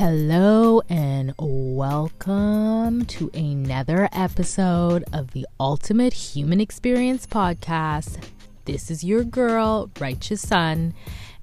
Hello 0.00 0.80
and 0.88 1.34
welcome 1.38 3.04
to 3.04 3.30
another 3.34 4.08
episode 4.12 5.04
of 5.12 5.32
the 5.32 5.46
Ultimate 5.60 6.14
Human 6.14 6.58
Experience 6.58 7.26
Podcast. 7.26 8.24
This 8.64 8.90
is 8.90 9.04
your 9.04 9.24
girl, 9.24 9.90
Righteous 10.00 10.40
Sun, 10.40 10.94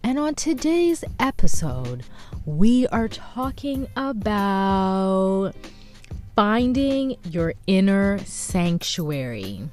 and 0.02 0.18
on 0.18 0.34
today's 0.34 1.04
episode, 1.20 2.04
we 2.48 2.88
are 2.88 3.08
talking 3.08 3.86
about 3.96 5.54
finding 6.36 7.18
your 7.30 7.54
inner 7.68 8.18
sanctuary. 8.26 9.70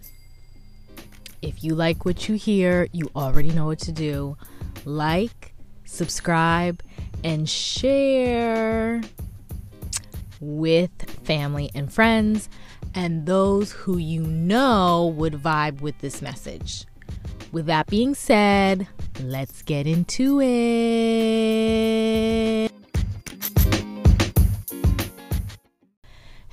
If 1.41 1.65
you 1.65 1.75
like 1.75 2.05
what 2.05 2.29
you 2.29 2.35
hear, 2.35 2.89
you 2.93 3.11
already 3.17 3.49
know 3.49 3.65
what 3.65 3.79
to 3.79 3.93
do. 3.93 4.37
Like, 4.85 5.55
subscribe, 5.87 6.83
and 7.25 7.49
share 7.49 9.01
with 10.41 10.93
family 11.25 11.71
and 11.75 11.93
friends 11.93 12.49
and 12.95 13.27
those 13.27 13.73
who 13.73 13.99
you 13.99 14.23
know 14.23 15.13
would 15.17 15.33
vibe 15.33 15.81
with 15.81 15.99
this 15.99 16.23
message. 16.23 16.87
With 17.51 17.67
that 17.67 17.89
being 17.89 18.15
said, 18.15 18.87
let's 19.21 19.63
get 19.63 19.87
into 19.87 20.41
it. 20.41 20.45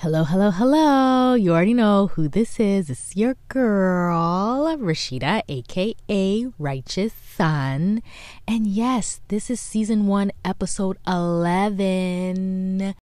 Hello, 0.02 0.24
hello, 0.24 0.50
hello. 0.50 1.36
You 1.36 1.52
already 1.52 1.76
know 1.76 2.08
who 2.08 2.28
this 2.28 2.60
is. 2.60 2.90
It's 2.90 3.16
your 3.16 3.36
girl, 3.50 4.76
Rashida, 4.80 5.44
aka 5.48 6.48
Righteous 6.58 7.14
Sun. 7.14 8.02
And 8.48 8.66
yes, 8.66 9.22
this 9.28 9.52
is 9.52 9.62
season 9.62 10.08
one, 10.08 10.32
episode 10.44 10.98
11. 11.06 12.96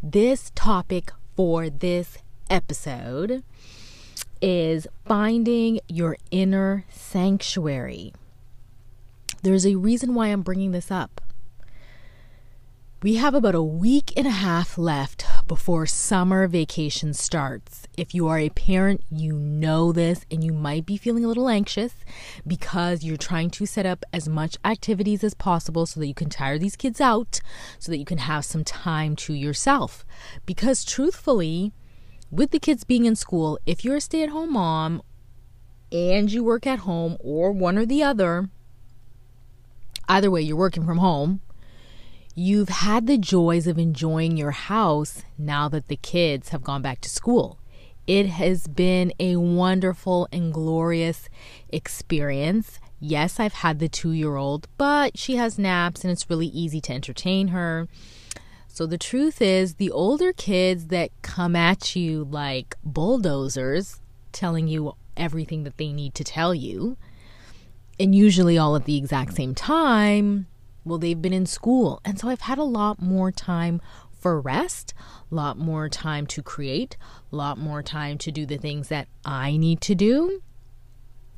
This 0.00 0.52
topic 0.54 1.10
for 1.34 1.68
this 1.68 2.18
episode 2.48 3.42
is 4.40 4.86
finding 5.04 5.80
your 5.88 6.16
inner 6.30 6.84
sanctuary. 6.88 8.12
There's 9.42 9.66
a 9.66 9.74
reason 9.74 10.14
why 10.14 10.28
I'm 10.28 10.42
bringing 10.42 10.70
this 10.70 10.92
up. 10.92 11.20
We 13.02 13.16
have 13.16 13.34
about 13.34 13.56
a 13.56 13.62
week 13.62 14.12
and 14.16 14.28
a 14.28 14.30
half 14.30 14.78
left 14.78 15.26
before 15.46 15.86
summer 15.86 16.46
vacation 16.48 17.12
starts. 17.12 17.86
If 17.96 18.14
you 18.14 18.26
are 18.28 18.38
a 18.38 18.50
parent, 18.50 19.02
you 19.10 19.32
know 19.34 19.92
this 19.92 20.24
and 20.30 20.42
you 20.42 20.52
might 20.52 20.86
be 20.86 20.96
feeling 20.96 21.24
a 21.24 21.28
little 21.28 21.48
anxious 21.48 21.94
because 22.46 23.04
you're 23.04 23.16
trying 23.16 23.50
to 23.50 23.66
set 23.66 23.86
up 23.86 24.04
as 24.12 24.28
much 24.28 24.56
activities 24.64 25.22
as 25.22 25.34
possible 25.34 25.86
so 25.86 26.00
that 26.00 26.06
you 26.06 26.14
can 26.14 26.30
tire 26.30 26.58
these 26.58 26.76
kids 26.76 27.00
out, 27.00 27.40
so 27.78 27.92
that 27.92 27.98
you 27.98 28.04
can 28.04 28.18
have 28.18 28.44
some 28.44 28.64
time 28.64 29.16
to 29.16 29.34
yourself. 29.34 30.04
Because 30.46 30.84
truthfully, 30.84 31.72
with 32.30 32.50
the 32.50 32.58
kids 32.58 32.84
being 32.84 33.04
in 33.04 33.16
school, 33.16 33.58
if 33.66 33.84
you're 33.84 33.96
a 33.96 34.00
stay 34.00 34.22
at 34.22 34.30
home 34.30 34.54
mom 34.54 35.02
and 35.92 36.32
you 36.32 36.42
work 36.42 36.66
at 36.66 36.80
home 36.80 37.16
or 37.20 37.52
one 37.52 37.78
or 37.78 37.86
the 37.86 38.02
other, 38.02 38.48
either 40.08 40.30
way, 40.30 40.42
you're 40.42 40.56
working 40.56 40.84
from 40.84 40.98
home 40.98 41.40
You've 42.36 42.68
had 42.68 43.06
the 43.06 43.16
joys 43.16 43.68
of 43.68 43.78
enjoying 43.78 44.36
your 44.36 44.50
house 44.50 45.22
now 45.38 45.68
that 45.68 45.86
the 45.86 45.96
kids 45.96 46.48
have 46.48 46.64
gone 46.64 46.82
back 46.82 47.00
to 47.02 47.08
school. 47.08 47.60
It 48.08 48.26
has 48.26 48.66
been 48.66 49.12
a 49.20 49.36
wonderful 49.36 50.26
and 50.32 50.52
glorious 50.52 51.28
experience. 51.68 52.80
Yes, 52.98 53.38
I've 53.38 53.52
had 53.52 53.78
the 53.78 53.88
two 53.88 54.10
year 54.10 54.34
old, 54.34 54.66
but 54.76 55.16
she 55.16 55.36
has 55.36 55.60
naps 55.60 56.02
and 56.02 56.10
it's 56.10 56.28
really 56.28 56.48
easy 56.48 56.80
to 56.80 56.92
entertain 56.92 57.48
her. 57.48 57.86
So 58.66 58.84
the 58.84 58.98
truth 58.98 59.40
is, 59.40 59.74
the 59.74 59.92
older 59.92 60.32
kids 60.32 60.88
that 60.88 61.10
come 61.22 61.54
at 61.54 61.94
you 61.94 62.24
like 62.24 62.74
bulldozers, 62.84 64.00
telling 64.32 64.66
you 64.66 64.96
everything 65.16 65.62
that 65.62 65.76
they 65.76 65.92
need 65.92 66.16
to 66.16 66.24
tell 66.24 66.52
you, 66.52 66.96
and 68.00 68.12
usually 68.12 68.58
all 68.58 68.74
at 68.74 68.86
the 68.86 68.96
exact 68.96 69.34
same 69.34 69.54
time, 69.54 70.48
well, 70.84 70.98
they've 70.98 71.20
been 71.20 71.32
in 71.32 71.46
school. 71.46 72.00
And 72.04 72.18
so 72.18 72.28
I've 72.28 72.42
had 72.42 72.58
a 72.58 72.64
lot 72.64 73.00
more 73.00 73.32
time 73.32 73.80
for 74.12 74.40
rest, 74.40 74.94
a 75.30 75.34
lot 75.34 75.58
more 75.58 75.88
time 75.88 76.26
to 76.28 76.42
create, 76.42 76.96
a 77.32 77.36
lot 77.36 77.58
more 77.58 77.82
time 77.82 78.16
to 78.18 78.30
do 78.30 78.46
the 78.46 78.56
things 78.56 78.88
that 78.88 79.08
I 79.24 79.56
need 79.56 79.80
to 79.82 79.94
do. 79.94 80.42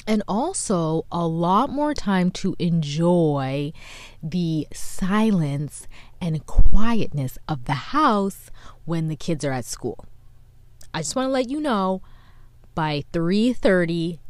And 0.07 0.23
also 0.29 1.05
a 1.11 1.27
lot 1.27 1.69
more 1.69 1.95
time 1.95 2.31
to 2.33 2.55
enjoy 2.61 3.73
the 4.23 4.69
silence 4.73 5.89
and 6.21 6.47
quietness 6.47 7.39
of 7.49 7.65
the 7.65 7.73
house 7.73 8.51
when 8.84 9.09
the 9.09 9.17
kids 9.17 9.45
are 9.45 9.51
at 9.51 9.65
school. 9.65 10.05
I 10.95 11.01
just 11.01 11.17
want 11.17 11.27
to 11.27 11.33
let 11.33 11.51
you 11.51 11.61
know 11.61 12.03
by 12.77 13.05
3:30 13.13 14.21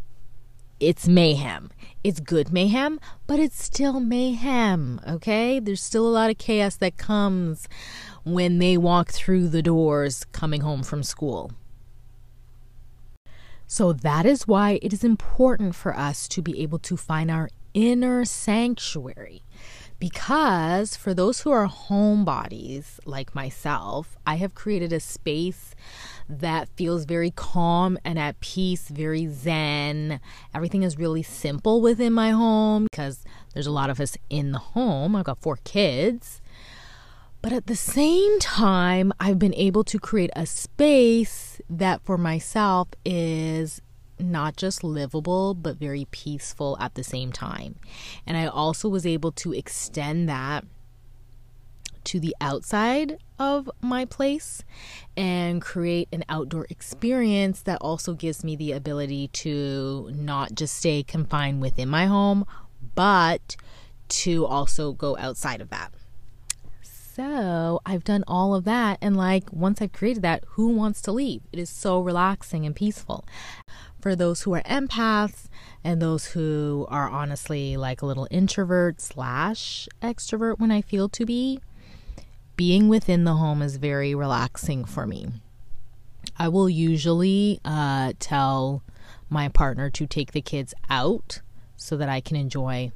it's 0.81 1.09
mayhem. 1.09 1.71
It's 2.05 2.21
good 2.21 2.53
mayhem, 2.53 3.01
but 3.27 3.41
it's 3.41 3.63
still 3.63 4.01
mayhem, 4.01 5.01
okay? 5.09 5.59
There's 5.59 5.83
still 5.83 6.07
a 6.07 6.11
lot 6.11 6.31
of 6.31 6.39
chaos 6.39 6.77
that 6.77 6.97
comes 6.97 7.69
when 8.25 8.59
they 8.59 8.77
walk 8.77 9.11
through 9.11 9.49
the 9.49 9.63
doors 9.63 10.25
coming 10.33 10.61
home 10.61 10.83
from 10.83 11.03
school. 11.03 11.53
So 13.67 13.93
that 13.93 14.27
is 14.27 14.47
why 14.47 14.79
it 14.83 14.93
is 14.93 15.03
important 15.03 15.75
for 15.75 15.97
us 15.97 16.29
to 16.29 16.43
be 16.43 16.61
able 16.63 16.79
to 16.81 16.97
find 16.97 17.31
our 17.31 17.49
inner 17.75 18.25
sanctuary. 18.25 19.43
Because 19.99 20.95
for 20.95 21.15
those 21.15 21.41
who 21.41 21.51
are 21.51 21.67
homebodies 21.67 22.99
like 23.07 23.35
myself, 23.35 24.17
I 24.27 24.35
have 24.37 24.55
created 24.55 24.93
a 24.93 25.01
space 25.01 25.75
that 26.29 26.69
feels 26.77 27.07
very 27.07 27.31
calm 27.31 27.97
and 28.05 28.19
at 28.19 28.39
peace, 28.41 28.89
very 28.89 29.27
zen. 29.27 30.21
Everything 30.55 30.83
is 30.83 30.99
really 30.99 31.23
simple 31.23 31.81
within 31.81 32.13
my 32.13 32.31
home 32.31 32.89
because 32.91 33.25
there's 33.55 33.67
a 33.67 33.73
lot 33.73 33.89
of 33.89 34.01
us 34.01 34.19
in 34.29 34.53
the 34.53 34.59
home. 34.59 35.17
I've 35.17 35.25
got 35.25 35.41
four 35.41 35.59
kids. 35.65 36.43
But 37.41 37.53
at 37.53 37.67
the 37.67 37.77
same 37.77 38.39
time, 38.41 39.13
I've 39.21 39.39
been 39.39 39.55
able 39.55 39.85
to 39.85 39.99
create 39.99 40.31
a 40.35 40.47
space 40.47 41.61
that 41.71 42.03
for 42.05 42.19
myself 42.19 42.89
is 43.05 43.81
not 44.19 44.57
just 44.57 44.83
livable, 44.83 45.55
but 45.55 45.77
very 45.77 46.07
peaceful 46.11 46.77
at 46.81 46.95
the 46.95 47.05
same 47.05 47.33
time. 47.33 47.77
And 48.27 48.37
I 48.37 48.47
also 48.47 48.89
was 48.89 49.07
able 49.07 49.33
to 49.33 49.53
extend 49.53 50.29
that 50.29 50.65
to 52.05 52.21
the 52.21 52.37
outside 52.41 53.19
of 53.39 53.69
my 53.81 54.05
place 54.05 54.63
and 55.17 55.61
create 55.61 56.09
an 56.13 56.25
outdoor 56.29 56.67
experience 56.71 57.63
that 57.63 57.79
also 57.81 58.15
gives 58.15 58.45
me 58.45 58.55
the 58.55 58.73
ability 58.73 59.29
to 59.29 60.11
not 60.15 60.55
just 60.55 60.77
stay 60.77 61.03
confined 61.03 61.61
within 61.61 61.89
my 61.89 62.07
home, 62.07 62.47
but 62.95 63.57
to 64.09 64.47
also 64.47 64.93
go 64.93 65.17
outside 65.19 65.61
of 65.61 65.69
that. 65.71 65.93
So 66.83 67.81
I've 67.87 68.05
done 68.05 68.25
all 68.29 68.55
of 68.55 68.65
that. 68.65 68.99
And 69.01 69.17
like 69.17 69.51
once 69.51 69.81
I've 69.81 69.93
created 69.93 70.23
that, 70.23 70.45
who 70.49 70.69
wants 70.69 71.01
to 71.03 71.13
leave? 71.13 71.41
It 71.51 71.59
is 71.59 71.71
so 71.71 71.99
relaxing 72.01 72.67
and 72.67 72.77
peaceful. 72.77 73.25
For 74.07 74.15
those 74.15 74.43
who 74.43 74.55
are 74.55 74.63
empaths 74.63 75.49
and 75.83 76.01
those 76.01 76.27
who 76.27 76.87
are 76.91 77.09
honestly 77.09 77.77
like 77.77 78.03
a 78.03 78.07
little 78.07 78.29
introvert 78.31 79.01
slash 79.01 79.89
extrovert 80.01 80.61
when 80.61 80.71
I 80.71 80.81
feel 80.81 81.09
to 81.09 81.27
be, 81.27 81.59
being 82.55 82.87
within 82.87 83.25
the 83.25 83.35
home 83.35 83.63
is 83.63 83.79
very 83.79 84.15
relaxing 84.15 84.85
for 84.85 85.09
me. 85.09 85.27
I 86.39 86.47
will 86.47 86.71
usually 86.71 87.59
uh, 87.65 88.13
tell 88.21 88.85
my 89.29 89.49
partner 89.49 89.91
to 89.91 90.07
take 90.07 90.31
the 90.31 90.41
kids 90.41 90.73
out 90.89 91.41
so 91.75 91.97
that 91.97 92.09
I 92.09 92.21
can 92.21 92.37
enjoy 92.37 92.93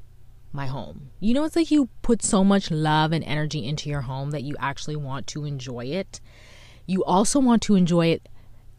my 0.53 0.67
home. 0.67 1.09
You 1.19 1.33
know, 1.33 1.43
it's 1.43 1.57
like 1.57 1.71
you 1.71 1.89
put 2.03 2.23
so 2.23 2.41
much 2.41 2.71
love 2.71 3.11
and 3.11 3.25
energy 3.25 3.65
into 3.65 3.89
your 3.89 4.03
home 4.03 4.31
that 4.31 4.43
you 4.43 4.55
actually 4.61 4.95
want 4.95 5.27
to 5.27 5.43
enjoy 5.43 5.87
it. 5.87 6.21
You 6.85 7.03
also 7.03 7.41
want 7.41 7.63
to 7.63 7.75
enjoy 7.75 8.07
it 8.07 8.29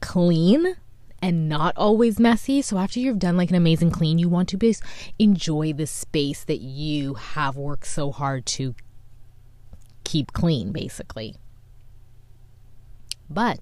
clean 0.01 0.77
and 1.23 1.49
not 1.49 1.75
always 1.77 2.19
messy. 2.19 2.61
So 2.61 2.77
after 2.77 2.99
you've 2.99 3.21
done 3.21 3.37
like 3.37 3.51
an 3.51 3.57
amazing 3.57 3.93
clean, 3.93 4.19
you 4.19 4.29
want 4.29 4.49
to 4.51 4.57
just 4.57 4.83
enjoy 5.19 5.73
the 5.73 5.87
space 5.87 6.43
that 6.45 6.61
you 6.61 7.15
have 7.15 7.57
worked 7.57 7.87
so 7.87 8.11
hard 8.11 8.45
to 8.47 8.75
keep 10.03 10.33
clean, 10.33 10.73
basically. 10.73 11.37
But 13.31 13.61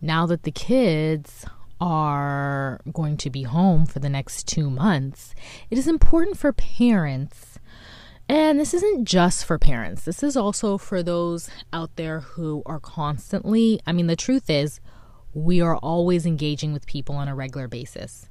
now 0.00 0.24
that 0.26 0.44
the 0.44 0.52
kids 0.52 1.44
are 1.80 2.80
going 2.92 3.16
to 3.16 3.30
be 3.30 3.42
home 3.42 3.84
for 3.84 3.98
the 3.98 4.08
next 4.08 4.46
two 4.46 4.70
months, 4.70 5.34
it 5.70 5.76
is 5.76 5.88
important 5.88 6.38
for 6.38 6.52
parents. 6.52 7.58
And 8.28 8.60
this 8.60 8.72
isn't 8.74 9.06
just 9.06 9.44
for 9.44 9.58
parents, 9.58 10.04
this 10.04 10.22
is 10.22 10.36
also 10.36 10.78
for 10.78 11.02
those 11.02 11.50
out 11.72 11.96
there 11.96 12.20
who 12.20 12.62
are 12.64 12.78
constantly, 12.78 13.80
I 13.88 13.92
mean, 13.92 14.06
the 14.06 14.14
truth 14.14 14.48
is, 14.48 14.80
we 15.34 15.60
are 15.60 15.76
always 15.76 16.26
engaging 16.26 16.72
with 16.72 16.86
people 16.86 17.14
on 17.14 17.28
a 17.28 17.34
regular 17.34 17.68
basis. 17.68 18.28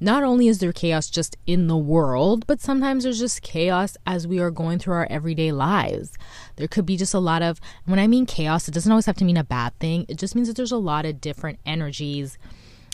not 0.00 0.22
only 0.22 0.46
is 0.48 0.58
there 0.58 0.72
chaos 0.72 1.10
just 1.10 1.36
in 1.46 1.66
the 1.66 1.76
world, 1.76 2.46
but 2.46 2.60
sometimes 2.60 3.04
there's 3.04 3.18
just 3.18 3.42
chaos 3.42 3.96
as 4.06 4.26
we 4.26 4.38
are 4.38 4.50
going 4.50 4.78
through 4.78 4.94
our 4.94 5.08
everyday 5.10 5.50
lives. 5.50 6.16
There 6.56 6.68
could 6.68 6.86
be 6.86 6.96
just 6.96 7.14
a 7.14 7.18
lot 7.18 7.42
of, 7.42 7.60
when 7.84 7.98
I 7.98 8.06
mean 8.06 8.26
chaos, 8.26 8.68
it 8.68 8.74
doesn't 8.74 8.90
always 8.90 9.06
have 9.06 9.16
to 9.16 9.24
mean 9.24 9.36
a 9.36 9.44
bad 9.44 9.76
thing. 9.80 10.06
It 10.08 10.16
just 10.18 10.34
means 10.34 10.46
that 10.48 10.56
there's 10.56 10.72
a 10.72 10.76
lot 10.76 11.04
of 11.04 11.20
different 11.20 11.58
energies 11.66 12.38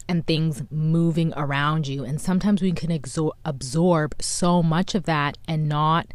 and 0.09 0.27
things 0.27 0.63
moving 0.71 1.33
around 1.37 1.87
you. 1.87 2.05
And 2.05 2.21
sometimes 2.21 2.63
we 2.63 2.73
can 2.73 2.91
absorb 3.45 4.15
so 4.23 4.63
much 4.63 4.95
of 4.95 5.05
that 5.05 5.37
and 5.47 5.69
not 5.69 6.09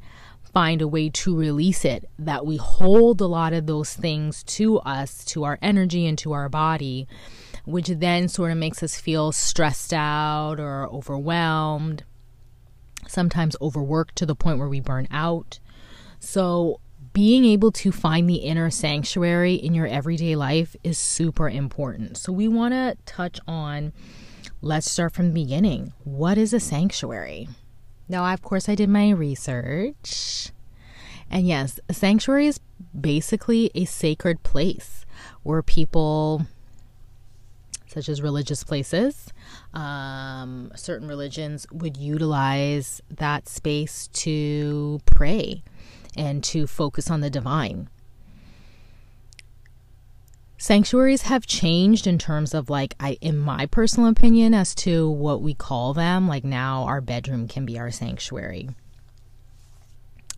find 0.54 0.81
a 0.81 0.88
way 0.88 1.10
to 1.10 1.36
release 1.36 1.86
it 1.86 2.10
that 2.18 2.46
we 2.46 2.57
hold 2.57 3.22
a 3.22 3.28
lot 3.28 3.54
of 3.54 3.66
those 3.66 3.94
things 3.94 4.44
to 4.44 4.80
us, 4.80 5.24
to 5.25 5.44
our 5.44 5.60
energy, 5.62 6.07
and 6.07 6.18
to 6.19 6.31
our 6.31 6.50
body, 6.50 7.07
which 7.66 7.88
then 7.88 8.28
sort 8.28 8.51
of 8.51 8.57
makes 8.57 8.81
us 8.81 9.00
feel 9.00 9.31
stressed 9.31 9.94
out 9.94 10.60
or 10.60 10.88
overwhelmed, 10.88 12.04
sometimes 13.07 13.56
overworked 13.62 14.16
to 14.16 14.25
the 14.25 14.36
point 14.36 14.60
where 14.60 14.69
we 14.69 14.80
burn 14.80 15.07
out. 15.12 15.60
So, 16.19 16.80
being 17.12 17.44
able 17.44 17.72
to 17.72 17.92
find 17.92 18.30
the 18.30 18.36
inner 18.36 18.69
sanctuary 18.69 19.56
in 19.56 19.74
your 19.74 19.88
everyday 19.88 20.36
life 20.36 20.75
is 20.84 20.98
super 20.98 21.50
important. 21.50 22.18
So, 22.18 22.31
we 22.31 22.48
want 22.48 22.74
to 22.74 22.98
touch 23.06 23.40
on 23.48 23.94
let's 24.62 24.92
start 24.92 25.13
from 25.13 25.28
the 25.28 25.42
beginning. 25.42 25.94
What 26.04 26.38
is 26.38 26.54
a 26.54 26.60
sanctuary? 26.60 27.48
Now, 28.09 28.33
of 28.33 28.41
course, 28.41 28.67
I 28.67 28.73
did 28.73 28.89
my 28.89 29.11
research. 29.11 30.51
And 31.29 31.47
yes, 31.47 31.79
a 31.88 31.94
sanctuary 31.94 32.47
is 32.47 32.59
basically 33.00 33.69
a 33.75 33.85
sacred 33.85 34.41
place 34.41 35.06
where 35.44 35.61
people, 35.61 36.47
such 37.88 38.09
as 38.09 38.19
religious 38.19 38.63
places, 38.63 39.31
um, 39.75 40.71
certain 40.75 41.07
religions 41.07 41.67
would 41.71 41.97
utilize 41.97 43.00
that 43.11 43.47
space 43.47 44.07
to 44.07 45.00
pray 45.06 45.61
and 46.17 46.44
to 46.45 46.65
focus 46.65 47.11
on 47.11 47.21
the 47.21 47.29
divine. 47.29 47.89
Sanctuaries 50.61 51.21
have 51.21 51.47
changed 51.47 52.06
in 52.06 52.17
terms 52.17 52.53
of 52.53 52.69
like 52.69 52.94
I 53.00 53.17
in 53.21 53.38
my 53.38 53.65
personal 53.65 54.09
opinion 54.09 54.53
as 54.53 54.75
to 54.75 55.09
what 55.09 55.41
we 55.41 55.53
call 55.53 55.94
them. 55.94 56.27
Like 56.27 56.44
now 56.44 56.83
our 56.83 57.00
bedroom 57.00 57.47
can 57.47 57.65
be 57.65 57.79
our 57.79 57.91
sanctuary. 57.91 58.69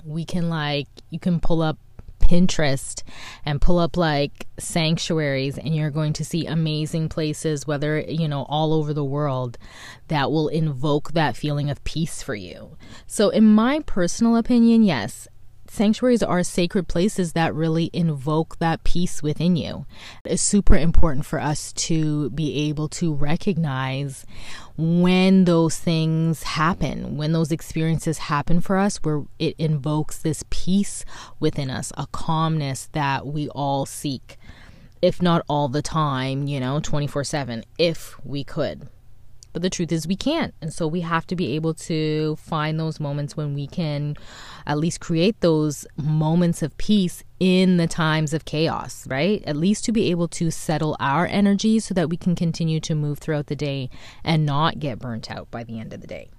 We 0.05 0.23
can 0.23 0.47
like 0.47 0.87
you 1.09 1.17
can 1.19 1.39
pull 1.39 1.63
up 1.63 1.79
Pinterest 2.19 3.01
and 3.45 3.59
pull 3.59 3.79
up 3.79 3.97
like 3.97 4.45
sanctuaries, 4.59 5.57
and 5.57 5.75
you're 5.75 5.89
going 5.89 6.13
to 6.13 6.23
see 6.23 6.45
amazing 6.45 7.09
places, 7.09 7.67
whether, 7.67 7.99
you 7.99 8.27
know, 8.27 8.43
all 8.43 8.73
over 8.73 8.93
the 8.93 9.03
world, 9.03 9.57
that 10.07 10.31
will 10.31 10.47
invoke 10.47 11.11
that 11.11 11.35
feeling 11.35 11.69
of 11.69 11.83
peace 11.83 12.21
for 12.23 12.35
you. 12.35 12.77
So, 13.05 13.29
in 13.29 13.53
my 13.53 13.79
personal 13.81 14.37
opinion, 14.37 14.83
yes, 14.83 15.27
sanctuaries 15.71 16.21
are 16.21 16.43
sacred 16.43 16.85
places 16.89 17.31
that 17.31 17.55
really 17.55 17.89
invoke 17.93 18.59
that 18.59 18.83
peace 18.83 19.23
within 19.23 19.55
you. 19.55 19.85
It's 20.25 20.41
super 20.41 20.75
important 20.75 21.25
for 21.25 21.39
us 21.39 21.71
to 21.73 22.29
be 22.31 22.67
able 22.67 22.89
to 22.89 23.13
recognize 23.13 24.25
when 24.75 25.45
those 25.45 25.77
things 25.77 26.43
happen, 26.43 27.15
when 27.15 27.31
those 27.31 27.53
experiences 27.53 28.17
happen 28.17 28.59
for 28.59 28.77
us, 28.77 28.97
where 28.97 29.23
it 29.39 29.55
invokes 29.57 30.17
this 30.17 30.43
peace 30.49 31.05
within 31.39 31.69
us, 31.69 31.93
a 31.97 32.05
calmness 32.11 32.89
that 32.91 33.25
we 33.25 33.47
all 33.49 33.85
seek, 33.85 34.37
if 35.01 35.21
not 35.21 35.45
all 35.47 35.69
the 35.69 35.81
time, 35.81 36.47
you 36.47 36.59
know, 36.59 36.81
24 36.81 37.23
7, 37.23 37.63
if 37.77 38.19
we 38.25 38.43
could. 38.43 38.89
But 39.53 39.61
the 39.61 39.69
truth 39.69 39.91
is, 39.91 40.07
we 40.07 40.15
can't. 40.15 40.53
And 40.61 40.73
so 40.73 40.87
we 40.87 41.01
have 41.01 41.27
to 41.27 41.35
be 41.35 41.55
able 41.55 41.73
to 41.73 42.35
find 42.37 42.79
those 42.79 42.99
moments 42.99 43.35
when 43.35 43.53
we 43.53 43.67
can 43.67 44.15
at 44.65 44.77
least 44.77 44.99
create 45.01 45.41
those 45.41 45.85
moments 45.97 46.63
of 46.63 46.77
peace 46.77 47.23
in 47.39 47.77
the 47.77 47.87
times 47.87 48.33
of 48.33 48.45
chaos, 48.45 49.05
right? 49.07 49.43
At 49.45 49.57
least 49.57 49.83
to 49.85 49.91
be 49.91 50.09
able 50.11 50.27
to 50.29 50.51
settle 50.51 50.95
our 50.99 51.25
energy 51.25 51.79
so 51.79 51.93
that 51.95 52.09
we 52.09 52.17
can 52.17 52.35
continue 52.35 52.79
to 52.81 52.95
move 52.95 53.19
throughout 53.19 53.47
the 53.47 53.55
day 53.55 53.89
and 54.23 54.45
not 54.45 54.79
get 54.79 54.99
burnt 54.99 55.29
out 55.29 55.51
by 55.51 55.63
the 55.63 55.79
end 55.79 55.91
of 55.91 56.01
the 56.01 56.07
day. 56.07 56.29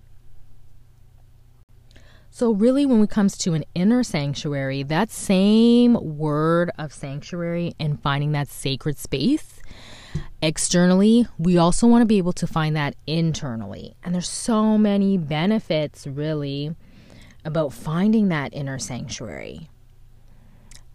So, 2.35 2.51
really, 2.51 2.87
when 2.87 3.03
it 3.03 3.11
comes 3.11 3.37
to 3.39 3.53
an 3.53 3.63
inner 3.75 4.03
sanctuary, 4.03 4.83
that 4.85 5.11
same 5.11 6.17
word 6.17 6.71
of 6.79 6.91
sanctuary 6.91 7.75
and 7.79 8.01
finding 8.01 8.33
that 8.33 8.49
sacred 8.49 8.97
space 8.97 9.61
externally, 10.43 11.27
we 11.39 11.57
also 11.57 11.87
want 11.87 12.03
to 12.03 12.07
be 12.07 12.19
able 12.19 12.33
to 12.35 12.47
find 12.47 12.77
that 12.77 12.97
internally. 13.07 13.95
And 14.03 14.15
there's 14.15 14.29
so 14.29 14.77
many 14.77 15.17
benefits, 15.17 16.07
really, 16.07 16.75
about 17.45 17.73
finding 17.73 18.29
that 18.29 18.53
inner 18.53 18.79
sanctuary. 18.79 19.71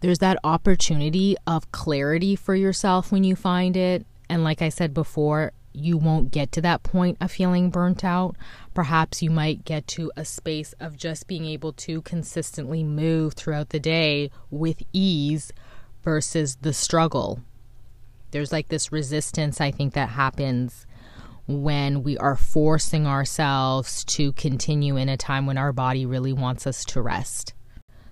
There's 0.00 0.18
that 0.18 0.38
opportunity 0.44 1.36
of 1.46 1.72
clarity 1.72 2.36
for 2.36 2.54
yourself 2.54 3.10
when 3.10 3.24
you 3.24 3.34
find 3.34 3.76
it. 3.76 4.06
And 4.28 4.44
like 4.44 4.62
I 4.62 4.68
said 4.68 4.94
before, 4.94 5.52
you 5.72 5.96
won't 5.96 6.30
get 6.30 6.52
to 6.52 6.60
that 6.60 6.82
point 6.82 7.16
of 7.20 7.32
feeling 7.32 7.70
burnt 7.70 8.04
out. 8.04 8.36
Perhaps 8.74 9.22
you 9.22 9.30
might 9.30 9.64
get 9.64 9.86
to 9.88 10.12
a 10.16 10.24
space 10.24 10.74
of 10.78 10.96
just 10.96 11.26
being 11.26 11.46
able 11.46 11.72
to 11.72 12.02
consistently 12.02 12.84
move 12.84 13.32
throughout 13.34 13.70
the 13.70 13.80
day 13.80 14.30
with 14.50 14.82
ease 14.92 15.52
versus 16.02 16.58
the 16.60 16.72
struggle 16.72 17.40
there's 18.30 18.52
like 18.52 18.68
this 18.68 18.92
resistance, 18.92 19.60
I 19.60 19.70
think, 19.70 19.94
that 19.94 20.10
happens 20.10 20.86
when 21.46 22.02
we 22.02 22.18
are 22.18 22.36
forcing 22.36 23.06
ourselves 23.06 24.04
to 24.04 24.32
continue 24.34 24.96
in 24.96 25.08
a 25.08 25.16
time 25.16 25.46
when 25.46 25.56
our 25.56 25.72
body 25.72 26.04
really 26.04 26.32
wants 26.32 26.66
us 26.66 26.84
to 26.84 27.00
rest. 27.00 27.54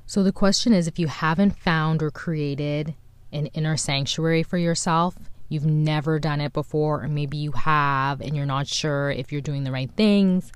So 0.06 0.22
the 0.22 0.32
question 0.32 0.72
is 0.72 0.86
if 0.86 0.98
you 0.98 1.08
haven't 1.08 1.58
found 1.58 2.02
or 2.02 2.10
created 2.10 2.94
an 3.32 3.46
inner 3.46 3.76
sanctuary 3.76 4.42
for 4.42 4.56
yourself, 4.56 5.16
you've 5.48 5.66
never 5.66 6.18
done 6.18 6.40
it 6.40 6.52
before, 6.52 7.02
or 7.04 7.08
maybe 7.08 7.36
you 7.36 7.52
have 7.52 8.20
and 8.20 8.34
you're 8.34 8.46
not 8.46 8.66
sure 8.66 9.10
if 9.10 9.30
you're 9.30 9.40
doing 9.40 9.64
the 9.64 9.72
right 9.72 9.90
things, 9.96 10.50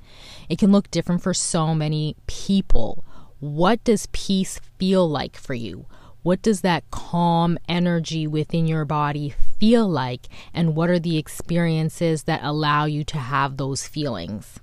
it 0.48 0.58
can 0.58 0.72
look 0.72 0.90
different 0.90 1.22
for 1.22 1.34
so 1.34 1.74
many 1.74 2.16
people. 2.26 3.04
What 3.40 3.84
does 3.84 4.08
peace 4.12 4.60
feel 4.78 5.08
like 5.08 5.36
for 5.36 5.54
you? 5.54 5.86
What 6.22 6.42
does 6.42 6.60
that 6.60 6.90
calm 6.90 7.58
energy 7.68 8.26
within 8.26 8.66
your 8.66 8.84
body 8.84 9.34
feel 9.58 9.88
like? 9.88 10.28
And 10.52 10.76
what 10.76 10.90
are 10.90 10.98
the 10.98 11.16
experiences 11.16 12.24
that 12.24 12.42
allow 12.42 12.84
you 12.84 13.04
to 13.04 13.18
have 13.18 13.56
those 13.56 13.86
feelings? 13.86 14.60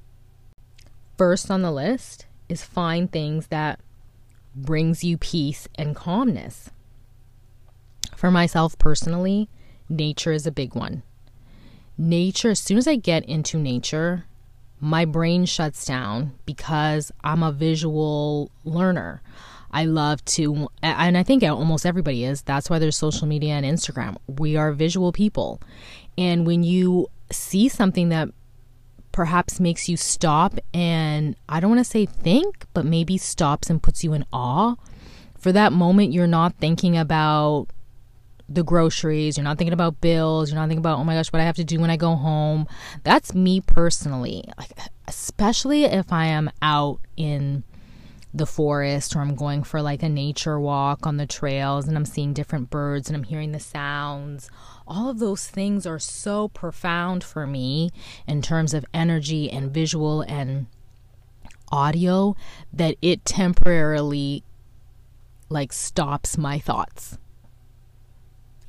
First 1.18 1.50
on 1.50 1.64
the 1.64 1.72
list 1.72 2.28
is 2.48 2.64
find 2.64 3.12
things 3.12 3.48
that 3.48 3.80
brings 4.56 5.04
you 5.04 5.18
peace 5.18 5.68
and 5.76 5.96
calmness. 5.96 6.70
For 8.16 8.30
myself 8.32 8.78
personally, 8.78 9.50
nature 9.90 10.32
is 10.32 10.46
a 10.46 10.52
big 10.52 10.76
one. 10.76 11.04
Nature, 11.98 12.52
as 12.52 12.60
soon 12.60 12.78
as 12.78 12.88
I 12.88 12.96
get 12.96 13.26
into 13.26 13.58
nature, 13.58 14.26
my 14.80 15.06
brain 15.06 15.46
shuts 15.46 15.86
down 15.86 16.34
because 16.46 17.12
I'm 17.24 17.42
a 17.42 17.52
visual 17.52 18.52
learner. 18.64 19.22
I 19.72 19.86
love 19.86 20.24
to, 20.26 20.70
and 20.82 21.18
I 21.18 21.24
think 21.24 21.44
almost 21.44 21.86
everybody 21.86 22.24
is. 22.24 22.42
That's 22.42 22.70
why 22.70 22.80
there's 22.80 22.96
social 22.96 23.28
media 23.28 23.54
and 23.54 23.66
Instagram. 23.66 24.18
We 24.28 24.56
are 24.56 24.72
visual 24.72 25.12
people. 25.12 25.62
And 26.18 26.48
when 26.48 26.64
you 26.64 27.08
see 27.32 27.70
something 27.70 28.10
that 28.10 28.30
perhaps 29.12 29.60
makes 29.60 29.90
you 29.90 29.98
stop 29.98 30.60
and 30.74 31.36
I 31.50 31.60
don't 31.60 31.72
want 31.72 31.80
to 31.80 31.90
say 31.90 32.06
think, 32.06 32.66
but 32.74 32.86
maybe 32.86 33.18
stops 33.18 33.70
and 33.70 33.82
puts 33.82 34.04
you 34.04 34.14
in 34.14 34.26
awe, 34.32 34.76
for 35.38 35.52
that 35.52 35.74
moment, 35.74 36.14
you're 36.14 36.28
not 36.28 36.56
thinking 36.60 36.98
about 36.98 37.68
the 38.50 38.64
groceries, 38.64 39.38
you're 39.38 39.44
not 39.44 39.58
thinking 39.58 39.74
about 39.74 40.00
bills, 40.00 40.50
you're 40.50 40.60
not 40.60 40.70
thinking 40.70 40.80
about, 40.80 41.00
oh 41.00 41.04
my 41.04 41.16
gosh, 41.16 41.34
what 41.34 41.42
I 41.42 41.46
have 41.46 41.58
to 41.58 41.64
do 41.64 41.80
when 41.80 41.90
I 41.90 41.98
go 41.98 42.16
home. 42.16 42.66
That's 43.04 43.36
me 43.36 43.60
personally. 43.60 44.46
Like, 44.58 44.72
especially 45.08 45.84
if 45.84 46.14
I 46.14 46.28
am 46.28 46.50
out 46.62 47.00
in 47.18 47.64
the 48.34 48.46
forest 48.46 49.16
or 49.16 49.20
I'm 49.20 49.36
going 49.36 49.64
for 49.64 49.82
like 49.82 50.04
a 50.04 50.10
nature 50.10 50.60
walk 50.60 51.08
on 51.08 51.18
the 51.18 51.26
trails 51.26 51.88
and 51.88 51.98
I'm 51.98 52.06
seeing 52.06 52.34
different 52.34 52.70
birds 52.70 53.10
and 53.10 53.16
I'm 53.16 53.24
hearing 53.24 53.52
the 53.52 53.60
sounds. 53.60 54.50
All 54.88 55.10
of 55.10 55.20
those 55.20 55.48
things 55.48 55.86
are 55.86 56.00
so 56.00 56.50
profound 56.50 57.24
for 57.24 57.48
me 57.48 57.92
in 58.28 58.42
terms 58.42 58.74
of 58.74 58.86
energy 58.94 59.50
and 59.50 59.72
visual 59.72 60.22
and 60.22 60.68
audio 61.72 62.36
that 62.74 62.96
it 63.02 63.26
temporarily 63.26 64.44
like 65.50 65.74
stops 65.74 66.38
my 66.38 66.60
thoughts. 66.60 67.18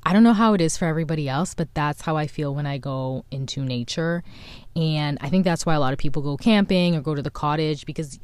I 0.05 0.15
don't 0.15 0.23
know 0.23 0.33
how 0.33 0.55
it 0.55 0.61
is 0.63 0.79
for 0.79 0.87
everybody 0.87 1.29
else, 1.29 1.53
but 1.53 1.75
that's 1.75 2.01
how 2.01 2.17
I 2.17 2.29
feel 2.29 2.55
when 2.55 2.67
I 2.67 2.79
go 2.79 3.27
into 3.31 3.63
nature. 3.63 4.23
And 4.75 5.19
I 5.21 5.29
think 5.29 5.45
that's 5.45 5.67
why 5.67 5.75
a 5.75 5.81
lot 5.81 5.93
of 5.93 5.99
people 5.99 6.23
go 6.23 6.39
camping 6.39 6.97
or 6.97 7.03
go 7.03 7.15
to 7.15 7.21
the 7.21 7.31
cottage 7.31 7.85
because 7.85 8.19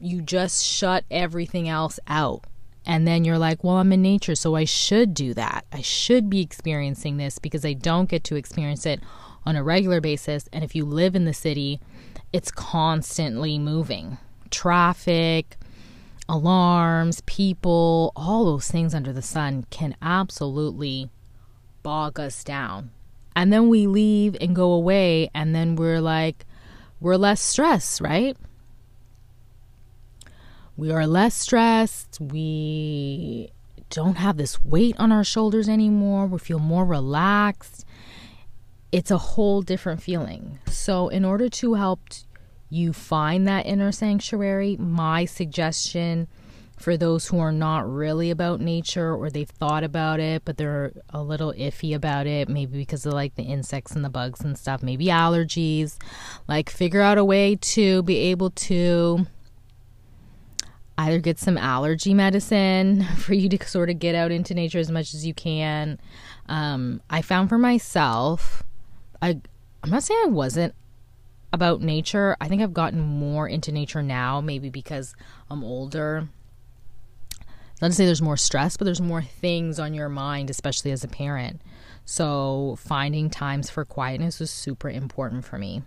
you 0.00 0.22
just 0.22 0.64
shut 0.64 1.04
everything 1.10 1.68
else 1.68 1.98
out. 2.06 2.44
And 2.86 3.06
then 3.06 3.24
you're 3.24 3.38
like, 3.38 3.62
well, 3.62 3.76
I'm 3.76 3.92
in 3.92 4.00
nature, 4.00 4.34
so 4.34 4.54
I 4.54 4.64
should 4.64 5.12
do 5.12 5.34
that. 5.34 5.66
I 5.72 5.82
should 5.82 6.30
be 6.30 6.40
experiencing 6.40 7.18
this 7.18 7.38
because 7.38 7.64
I 7.64 7.74
don't 7.74 8.08
get 8.08 8.24
to 8.24 8.36
experience 8.36 8.86
it 8.86 9.00
on 9.44 9.56
a 9.56 9.62
regular 9.62 10.00
basis. 10.00 10.48
And 10.52 10.64
if 10.64 10.74
you 10.74 10.84
live 10.84 11.14
in 11.14 11.24
the 11.24 11.34
city 11.34 11.80
it's 12.32 12.50
constantly 12.50 13.58
moving. 13.58 14.18
Traffic, 14.50 15.56
alarms, 16.28 17.22
people, 17.22 18.12
all 18.14 18.44
those 18.44 18.70
things 18.70 18.94
under 18.94 19.12
the 19.12 19.22
sun 19.22 19.66
can 19.70 19.96
absolutely 20.02 21.10
bog 21.82 22.20
us 22.20 22.44
down. 22.44 22.90
And 23.34 23.52
then 23.52 23.68
we 23.68 23.86
leave 23.86 24.36
and 24.40 24.54
go 24.54 24.72
away, 24.72 25.30
and 25.34 25.54
then 25.54 25.76
we're 25.76 26.00
like, 26.00 26.44
we're 27.00 27.16
less 27.16 27.40
stressed, 27.40 28.00
right? 28.00 28.36
We 30.78 30.92
are 30.92 31.08
less 31.08 31.34
stressed. 31.34 32.20
We 32.20 33.50
don't 33.90 34.14
have 34.14 34.36
this 34.36 34.64
weight 34.64 34.94
on 34.96 35.10
our 35.10 35.24
shoulders 35.24 35.68
anymore. 35.68 36.26
We 36.26 36.38
feel 36.38 36.60
more 36.60 36.84
relaxed. 36.84 37.84
It's 38.92 39.10
a 39.10 39.18
whole 39.18 39.60
different 39.60 40.00
feeling. 40.00 40.60
So, 40.68 41.08
in 41.08 41.24
order 41.24 41.48
to 41.48 41.74
help 41.74 41.98
you 42.70 42.92
find 42.92 43.48
that 43.48 43.66
inner 43.66 43.90
sanctuary, 43.90 44.76
my 44.76 45.24
suggestion 45.24 46.28
for 46.76 46.96
those 46.96 47.26
who 47.26 47.40
are 47.40 47.50
not 47.50 47.92
really 47.92 48.30
about 48.30 48.60
nature 48.60 49.12
or 49.12 49.30
they've 49.30 49.50
thought 49.50 49.82
about 49.82 50.20
it 50.20 50.44
but 50.44 50.56
they're 50.58 50.92
a 51.10 51.20
little 51.20 51.52
iffy 51.54 51.92
about 51.92 52.24
it 52.24 52.48
maybe 52.48 52.78
because 52.78 53.04
of 53.04 53.12
like 53.12 53.34
the 53.34 53.42
insects 53.42 53.96
and 53.96 54.04
the 54.04 54.08
bugs 54.08 54.42
and 54.42 54.56
stuff 54.56 54.80
maybe 54.80 55.06
allergies 55.06 55.98
like 56.46 56.70
figure 56.70 57.00
out 57.00 57.18
a 57.18 57.24
way 57.24 57.56
to 57.56 58.00
be 58.04 58.18
able 58.18 58.50
to 58.50 59.26
either 60.98 61.18
get 61.18 61.38
some 61.38 61.56
allergy 61.56 62.12
medicine 62.12 63.04
for 63.16 63.34
you 63.34 63.48
to 63.48 63.66
sort 63.66 63.90
of 63.90 63.98
get 63.98 64.14
out 64.14 64.30
into 64.30 64.54
nature 64.54 64.78
as 64.78 64.90
much 64.90 65.14
as 65.14 65.26
you 65.26 65.34
can 65.34 65.98
um, 66.48 67.00
i 67.08 67.22
found 67.22 67.48
for 67.48 67.58
myself 67.58 68.62
i 69.22 69.40
i'm 69.82 69.90
not 69.90 70.02
saying 70.02 70.20
i 70.24 70.28
wasn't 70.28 70.74
about 71.52 71.80
nature 71.80 72.36
i 72.40 72.48
think 72.48 72.60
i've 72.60 72.74
gotten 72.74 73.00
more 73.00 73.48
into 73.48 73.72
nature 73.72 74.02
now 74.02 74.40
maybe 74.40 74.68
because 74.68 75.14
i'm 75.50 75.64
older 75.64 76.28
not 77.80 77.88
to 77.88 77.94
say 77.94 78.06
there's 78.06 78.22
more 78.22 78.36
stress, 78.36 78.76
but 78.76 78.84
there's 78.84 79.00
more 79.00 79.22
things 79.22 79.78
on 79.78 79.94
your 79.94 80.08
mind, 80.08 80.50
especially 80.50 80.90
as 80.90 81.04
a 81.04 81.08
parent. 81.08 81.60
So 82.04 82.76
finding 82.80 83.30
times 83.30 83.70
for 83.70 83.84
quietness 83.84 84.40
was 84.40 84.50
super 84.50 84.90
important 84.90 85.44
for 85.44 85.58
me. 85.58 85.82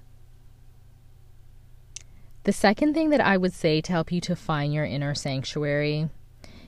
The 2.44 2.54
second 2.54 2.96
thing 2.96 3.12
that 3.12 3.22
I 3.22 3.38
would 3.38 3.54
say 3.54 3.82
to 3.82 3.92
help 3.92 4.12
you 4.12 4.20
to 4.22 4.36
find 4.36 4.74
your 4.74 4.86
inner 4.86 5.14
sanctuary 5.14 6.10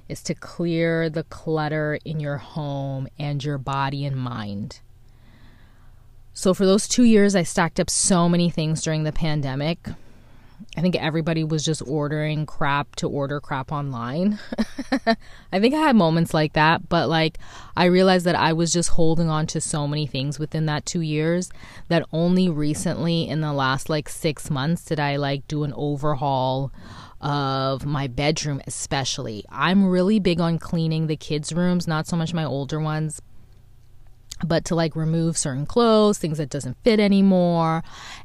is 0.08 0.22
to 0.24 0.36
clear 0.36 1.10
the 1.10 1.24
clutter 1.24 1.98
in 2.06 2.20
your 2.20 2.38
home 2.38 3.08
and 3.18 3.44
your 3.44 3.58
body 3.58 4.06
and 4.06 4.16
mind. 4.16 4.82
So, 6.34 6.54
for 6.54 6.66
those 6.66 6.88
two 6.88 7.04
years, 7.04 7.36
I 7.36 7.44
stacked 7.44 7.80
up 7.80 7.90
so 7.90 8.30
many 8.30 8.50
things 8.50 8.84
during 8.84 9.04
the 9.04 9.12
pandemic 9.12 9.90
I 10.76 10.82
think 10.82 10.96
everybody 10.96 11.44
was 11.44 11.64
just 11.64 11.82
ordering 11.86 12.46
crap 12.46 12.96
to 12.98 13.10
order 13.10 13.40
crap 13.40 13.72
online. 13.72 14.40
I 15.52 15.60
think 15.60 15.76
I 15.76 15.80
had 15.80 15.96
moments 15.96 16.34
like 16.34 16.54
that, 16.54 16.90
but 16.90 17.10
like 17.10 17.38
I 17.76 17.86
realized 17.86 18.26
that 18.26 18.36
I 18.36 18.54
was 18.54 18.74
just 18.74 18.90
holding 18.90 19.30
on 19.30 19.48
to 19.48 19.62
so 19.62 19.88
many 19.88 20.08
things 20.08 20.40
within 20.40 20.66
that 20.66 20.86
2 20.86 21.02
years 21.02 21.52
that 21.90 22.06
only 22.12 22.50
recently 22.50 23.28
in 23.28 23.42
the 23.42 23.54
last 23.54 23.90
like 23.90 24.10
6 24.10 24.50
months 24.50 24.86
did 24.86 25.00
I 25.00 25.18
like 25.18 25.48
do 25.48 25.64
an 25.64 25.74
overhaul 25.76 26.72
of 27.22 27.86
my 27.86 28.08
bedroom 28.08 28.62
especially. 28.68 29.46
I'm 29.50 29.88
really 29.88 30.20
big 30.20 30.42
on 30.42 30.60
cleaning 30.60 31.08
the 31.08 31.16
kids' 31.16 31.54
rooms, 31.54 31.88
not 31.88 32.06
so 32.08 32.18
much 32.18 32.34
my 32.34 32.44
older 32.44 32.80
ones, 32.80 33.22
but 34.48 34.66
to 34.66 34.76
like 34.76 34.96
remove 34.96 35.38
certain 35.38 35.66
clothes, 35.66 36.18
things 36.18 36.38
that 36.38 36.50
doesn't 36.50 36.78
fit 36.84 37.00
anymore. 37.00 37.84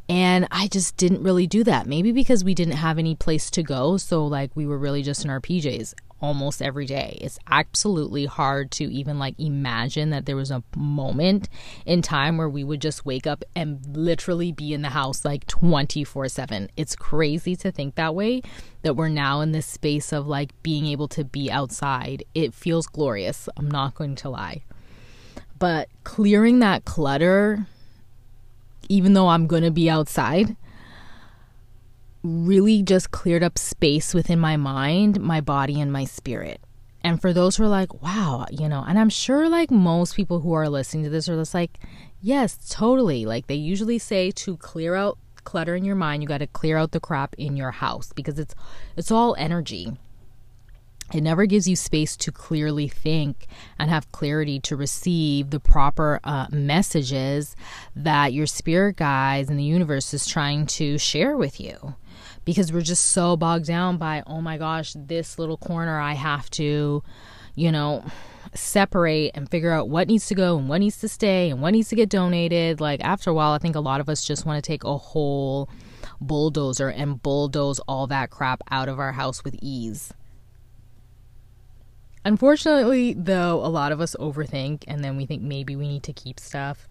And 0.08 0.48
I 0.50 0.68
just 0.68 0.96
didn't 0.96 1.22
really 1.22 1.46
do 1.46 1.64
that. 1.64 1.87
Maybe 1.87 2.12
because 2.12 2.44
we 2.44 2.54
didn't 2.54 2.75
have 2.75 2.98
any 2.98 3.14
place 3.14 3.50
to 3.52 3.62
go, 3.62 3.96
so 3.96 4.26
like 4.26 4.50
we 4.54 4.66
were 4.66 4.78
really 4.78 5.02
just 5.02 5.25
in 5.25 5.30
our 5.30 5.40
PJs 5.40 5.94
almost 6.20 6.60
every 6.60 6.84
day. 6.84 7.16
It's 7.20 7.38
absolutely 7.46 8.26
hard 8.26 8.72
to 8.72 8.92
even 8.92 9.20
like 9.20 9.38
imagine 9.38 10.10
that 10.10 10.26
there 10.26 10.34
was 10.34 10.50
a 10.50 10.64
moment 10.76 11.48
in 11.87 12.02
time 12.02 12.37
where 12.37 12.48
we 12.48 12.64
would 12.64 12.80
just 12.80 13.06
wake 13.06 13.26
up 13.26 13.44
and 13.54 13.78
literally 13.96 14.50
be 14.50 14.72
in 14.72 14.82
the 14.82 14.88
house 14.88 15.25
like 15.25 15.46
24/7. 15.46 16.70
It's 16.76 16.96
crazy 16.96 17.54
to 17.56 17.70
think 17.70 17.94
that 17.94 18.16
way 18.16 18.42
that 18.82 18.94
we're 18.94 19.08
now 19.08 19.40
in 19.42 19.52
this 19.52 19.66
space 19.66 20.12
of 20.12 20.26
like 20.26 20.60
being 20.62 20.87
able 20.87 21.06
to 21.08 21.25
be 21.25 21.52
outside. 21.52 22.25
It 22.34 22.52
feels 22.52 22.88
glorious. 22.88 23.48
I'm 23.56 23.70
not 23.70 23.94
going 23.94 24.16
to 24.16 24.30
lie. 24.30 24.62
But 25.58 25.88
clearing 26.04 26.60
that 26.60 26.84
clutter, 26.84 27.66
even 28.88 29.14
though 29.14 29.28
I'm 29.28 29.46
going 29.46 29.62
to 29.62 29.70
be 29.70 29.90
outside, 29.90 30.56
really 32.22 32.82
just 32.82 33.10
cleared 33.10 33.42
up 33.42 33.58
space 33.58 34.14
within 34.14 34.38
my 34.38 34.56
mind, 34.56 35.20
my 35.20 35.40
body, 35.40 35.80
and 35.80 35.92
my 35.92 36.04
spirit. 36.04 36.60
And 37.02 37.20
for 37.20 37.32
those 37.32 37.56
who 37.56 37.64
are 37.64 37.68
like, 37.68 38.02
wow, 38.02 38.46
you 38.50 38.68
know, 38.68 38.84
and 38.86 38.98
I'm 38.98 39.08
sure 39.08 39.48
like 39.48 39.70
most 39.70 40.16
people 40.16 40.40
who 40.40 40.52
are 40.52 40.68
listening 40.68 41.04
to 41.04 41.10
this 41.10 41.28
are 41.28 41.36
just 41.36 41.54
like, 41.54 41.78
yes, 42.20 42.58
totally. 42.70 43.24
Like 43.24 43.46
they 43.46 43.54
usually 43.54 43.98
say 43.98 44.30
to 44.32 44.56
clear 44.56 44.94
out 44.94 45.18
clutter 45.44 45.74
in 45.74 45.84
your 45.84 45.96
mind, 45.96 46.22
you 46.22 46.28
got 46.28 46.38
to 46.38 46.46
clear 46.46 46.76
out 46.76 46.92
the 46.92 47.00
crap 47.00 47.34
in 47.38 47.56
your 47.56 47.70
house 47.70 48.12
because 48.12 48.38
it's 48.38 48.54
it's 48.96 49.10
all 49.10 49.34
energy. 49.38 49.96
It 51.12 51.22
never 51.22 51.46
gives 51.46 51.66
you 51.66 51.74
space 51.74 52.16
to 52.18 52.30
clearly 52.30 52.86
think 52.88 53.46
and 53.78 53.88
have 53.88 54.12
clarity 54.12 54.60
to 54.60 54.76
receive 54.76 55.50
the 55.50 55.60
proper 55.60 56.20
uh, 56.22 56.46
messages 56.50 57.56
that 57.96 58.34
your 58.34 58.46
spirit 58.46 58.96
guides 58.96 59.48
and 59.48 59.58
the 59.58 59.64
universe 59.64 60.12
is 60.12 60.26
trying 60.26 60.66
to 60.66 60.98
share 60.98 61.36
with 61.36 61.60
you. 61.60 61.94
Because 62.44 62.72
we're 62.72 62.82
just 62.82 63.06
so 63.06 63.36
bogged 63.36 63.66
down 63.66 63.96
by, 63.96 64.22
oh 64.26 64.40
my 64.40 64.58
gosh, 64.58 64.94
this 64.96 65.38
little 65.38 65.56
corner 65.56 65.98
I 65.98 66.12
have 66.12 66.50
to, 66.50 67.02
you 67.54 67.72
know, 67.72 68.04
separate 68.54 69.32
and 69.34 69.50
figure 69.50 69.72
out 69.72 69.88
what 69.88 70.08
needs 70.08 70.26
to 70.26 70.34
go 70.34 70.58
and 70.58 70.68
what 70.68 70.78
needs 70.78 70.98
to 71.00 71.08
stay 71.08 71.50
and 71.50 71.60
what 71.60 71.70
needs 71.70 71.88
to 71.88 71.96
get 71.96 72.08
donated. 72.08 72.80
Like, 72.80 73.02
after 73.02 73.30
a 73.30 73.34
while, 73.34 73.52
I 73.52 73.58
think 73.58 73.76
a 73.76 73.80
lot 73.80 74.00
of 74.00 74.08
us 74.08 74.24
just 74.24 74.46
want 74.46 74.62
to 74.62 74.66
take 74.66 74.84
a 74.84 74.96
whole 74.96 75.68
bulldozer 76.20 76.88
and 76.88 77.22
bulldoze 77.22 77.80
all 77.80 78.06
that 78.08 78.30
crap 78.30 78.62
out 78.70 78.88
of 78.88 78.98
our 78.98 79.12
house 79.12 79.44
with 79.44 79.54
ease. 79.60 80.12
Unfortunately, 82.28 83.14
though, 83.14 83.54
a 83.64 83.73
lot 83.73 83.90
of 83.90 84.02
us 84.02 84.14
overthink 84.20 84.85
and 84.87 85.02
then 85.02 85.16
we 85.16 85.25
think 85.25 85.40
maybe 85.40 85.75
we 85.75 85.88
need 85.88 86.02
to 86.02 86.12
keep 86.12 86.38
stuff 86.38 86.87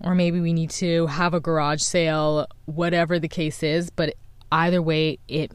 or 0.00 0.14
maybe 0.14 0.38
we 0.38 0.52
need 0.52 0.68
to 0.68 1.06
have 1.06 1.32
a 1.32 1.40
garage 1.40 1.80
sale, 1.80 2.46
whatever 2.66 3.18
the 3.18 3.26
case 3.26 3.62
is. 3.62 3.88
But 3.88 4.16
either 4.52 4.82
way, 4.82 5.18
it 5.28 5.52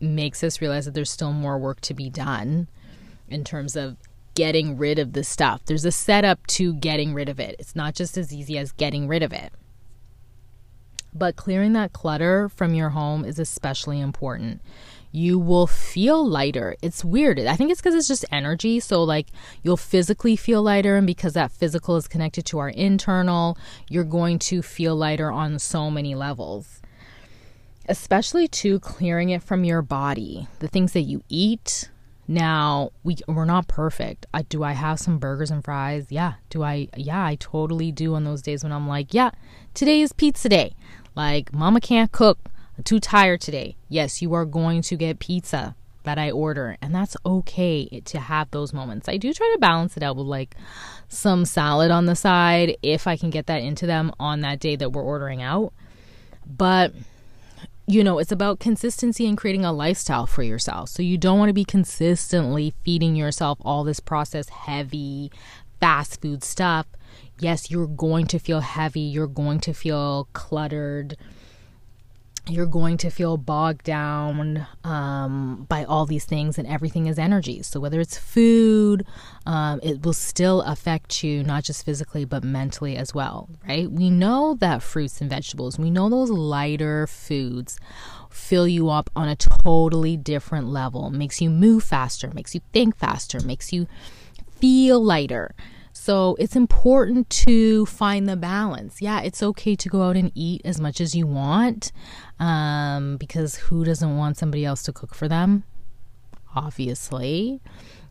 makes 0.00 0.42
us 0.42 0.60
realize 0.60 0.86
that 0.86 0.94
there's 0.94 1.08
still 1.08 1.32
more 1.32 1.56
work 1.56 1.80
to 1.82 1.94
be 1.94 2.10
done 2.10 2.66
in 3.28 3.44
terms 3.44 3.76
of 3.76 3.96
getting 4.34 4.76
rid 4.76 4.98
of 4.98 5.12
the 5.12 5.22
stuff. 5.22 5.64
There's 5.64 5.84
a 5.84 5.92
setup 5.92 6.44
to 6.48 6.74
getting 6.74 7.14
rid 7.14 7.28
of 7.28 7.38
it, 7.38 7.54
it's 7.60 7.76
not 7.76 7.94
just 7.94 8.18
as 8.18 8.34
easy 8.34 8.58
as 8.58 8.72
getting 8.72 9.06
rid 9.06 9.22
of 9.22 9.32
it. 9.32 9.52
But 11.14 11.36
clearing 11.36 11.74
that 11.74 11.92
clutter 11.92 12.48
from 12.48 12.74
your 12.74 12.88
home 12.88 13.24
is 13.24 13.38
especially 13.38 14.00
important 14.00 14.62
you 15.10 15.38
will 15.38 15.66
feel 15.66 16.26
lighter. 16.26 16.76
It's 16.82 17.04
weird. 17.04 17.38
I 17.40 17.56
think 17.56 17.70
it's 17.70 17.80
because 17.80 17.94
it's 17.94 18.08
just 18.08 18.24
energy. 18.30 18.80
So, 18.80 19.02
like, 19.02 19.28
you'll 19.62 19.76
physically 19.76 20.36
feel 20.36 20.62
lighter. 20.62 20.96
And 20.96 21.06
because 21.06 21.32
that 21.32 21.52
physical 21.52 21.96
is 21.96 22.08
connected 22.08 22.44
to 22.46 22.58
our 22.58 22.68
internal, 22.68 23.56
you're 23.88 24.04
going 24.04 24.38
to 24.40 24.62
feel 24.62 24.94
lighter 24.96 25.30
on 25.30 25.58
so 25.58 25.90
many 25.90 26.14
levels. 26.14 26.82
Especially 27.88 28.46
to 28.48 28.78
clearing 28.80 29.30
it 29.30 29.42
from 29.42 29.64
your 29.64 29.80
body, 29.80 30.46
the 30.58 30.68
things 30.68 30.92
that 30.92 31.02
you 31.02 31.22
eat. 31.28 31.90
Now, 32.30 32.90
we, 33.02 33.16
we're 33.26 33.46
not 33.46 33.68
perfect. 33.68 34.26
I, 34.34 34.42
do 34.42 34.62
I 34.62 34.72
have 34.72 35.00
some 35.00 35.18
burgers 35.18 35.50
and 35.50 35.64
fries? 35.64 36.08
Yeah. 36.10 36.34
Do 36.50 36.62
I? 36.62 36.88
Yeah, 36.94 37.24
I 37.24 37.36
totally 37.36 37.90
do 37.90 38.14
on 38.14 38.24
those 38.24 38.42
days 38.42 38.62
when 38.62 38.72
I'm 38.72 38.86
like, 38.86 39.14
yeah, 39.14 39.30
today 39.72 40.02
is 40.02 40.12
pizza 40.12 40.50
day. 40.50 40.74
Like, 41.16 41.54
mama 41.54 41.80
can't 41.80 42.12
cook 42.12 42.38
too 42.84 43.00
tired 43.00 43.40
today. 43.40 43.76
Yes, 43.88 44.22
you 44.22 44.32
are 44.34 44.44
going 44.44 44.82
to 44.82 44.96
get 44.96 45.18
pizza 45.18 45.74
that 46.04 46.18
I 46.18 46.30
order, 46.30 46.76
and 46.80 46.94
that's 46.94 47.16
okay 47.26 48.00
to 48.06 48.18
have 48.20 48.50
those 48.50 48.72
moments. 48.72 49.08
I 49.08 49.16
do 49.16 49.32
try 49.32 49.50
to 49.52 49.60
balance 49.60 49.96
it 49.96 50.02
out 50.02 50.16
with 50.16 50.26
like 50.26 50.56
some 51.08 51.44
salad 51.44 51.90
on 51.90 52.06
the 52.06 52.16
side 52.16 52.76
if 52.82 53.06
I 53.06 53.16
can 53.16 53.30
get 53.30 53.46
that 53.46 53.62
into 53.62 53.86
them 53.86 54.12
on 54.18 54.40
that 54.40 54.60
day 54.60 54.76
that 54.76 54.92
we're 54.92 55.02
ordering 55.02 55.42
out. 55.42 55.72
But 56.46 56.94
you 57.86 58.04
know, 58.04 58.18
it's 58.18 58.32
about 58.32 58.60
consistency 58.60 59.26
and 59.26 59.38
creating 59.38 59.64
a 59.64 59.72
lifestyle 59.72 60.26
for 60.26 60.42
yourself. 60.42 60.90
So 60.90 61.02
you 61.02 61.16
don't 61.16 61.38
want 61.38 61.48
to 61.48 61.54
be 61.54 61.64
consistently 61.64 62.74
feeding 62.84 63.16
yourself 63.16 63.58
all 63.62 63.82
this 63.82 63.98
processed, 63.98 64.50
heavy, 64.50 65.32
fast 65.80 66.20
food 66.20 66.44
stuff. 66.44 66.86
Yes, 67.40 67.70
you're 67.70 67.86
going 67.86 68.26
to 68.26 68.38
feel 68.38 68.60
heavy, 68.60 69.00
you're 69.00 69.26
going 69.26 69.60
to 69.60 69.72
feel 69.72 70.28
cluttered 70.34 71.16
you're 72.48 72.66
going 72.66 72.96
to 72.98 73.10
feel 73.10 73.36
bogged 73.36 73.84
down 73.84 74.66
um, 74.84 75.66
by 75.68 75.84
all 75.84 76.06
these 76.06 76.24
things, 76.24 76.58
and 76.58 76.66
everything 76.66 77.06
is 77.06 77.18
energy. 77.18 77.62
So, 77.62 77.80
whether 77.80 78.00
it's 78.00 78.16
food, 78.16 79.06
um, 79.46 79.80
it 79.82 80.04
will 80.04 80.12
still 80.12 80.62
affect 80.62 81.22
you, 81.22 81.42
not 81.42 81.64
just 81.64 81.84
physically, 81.84 82.24
but 82.24 82.42
mentally 82.42 82.96
as 82.96 83.14
well, 83.14 83.48
right? 83.68 83.90
We 83.90 84.10
know 84.10 84.54
that 84.60 84.82
fruits 84.82 85.20
and 85.20 85.28
vegetables, 85.28 85.78
we 85.78 85.90
know 85.90 86.08
those 86.08 86.30
lighter 86.30 87.06
foods 87.06 87.78
fill 88.30 88.68
you 88.68 88.88
up 88.88 89.10
on 89.16 89.28
a 89.28 89.36
totally 89.36 90.16
different 90.16 90.68
level, 90.68 91.10
makes 91.10 91.40
you 91.40 91.50
move 91.50 91.84
faster, 91.84 92.30
makes 92.34 92.54
you 92.54 92.60
think 92.72 92.96
faster, 92.96 93.40
makes 93.40 93.72
you 93.72 93.86
feel 94.58 95.02
lighter. 95.02 95.54
So 96.00 96.36
it's 96.38 96.54
important 96.54 97.28
to 97.30 97.84
find 97.84 98.28
the 98.28 98.36
balance. 98.36 99.02
Yeah, 99.02 99.20
it's 99.20 99.42
okay 99.42 99.74
to 99.74 99.88
go 99.88 100.04
out 100.04 100.16
and 100.16 100.30
eat 100.32 100.62
as 100.64 100.80
much 100.80 101.00
as 101.00 101.16
you 101.16 101.26
want 101.26 101.90
um, 102.38 103.16
because 103.16 103.56
who 103.56 103.84
doesn't 103.84 104.16
want 104.16 104.36
somebody 104.36 104.64
else 104.64 104.84
to 104.84 104.92
cook 104.92 105.12
for 105.12 105.26
them? 105.26 105.64
Obviously. 106.54 107.60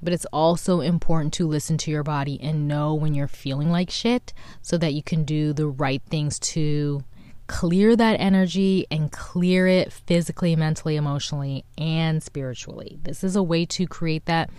But 0.04 0.12
it's 0.12 0.26
also 0.34 0.82
important 0.82 1.34
to 1.36 1.48
listen 1.48 1.78
to 1.78 1.90
your 1.90 2.04
body 2.04 2.38
and 2.44 2.68
know 2.68 2.94
when 2.94 3.16
you're 3.16 3.28
feeling 3.28 3.72
like 3.72 3.90
shit 3.90 4.34
so 4.62 4.78
that 4.78 4.94
you 4.94 5.02
can 5.02 5.24
do 5.24 5.54
the 5.54 5.68
right 5.68 6.02
things 6.10 6.40
to 6.40 7.06
clear 7.48 7.96
that 7.96 8.20
energy 8.20 8.86
and 8.92 9.12
clear 9.12 9.68
it 9.68 9.92
physically, 9.92 10.56
mentally, 10.56 10.96
emotionally, 10.96 11.64
and 11.78 12.22
spiritually. 12.22 13.00
This 13.02 13.24
is 13.24 13.36
a 13.36 13.44
way 13.44 13.66
to 13.68 13.88
create 13.88 14.26
that 14.26 14.50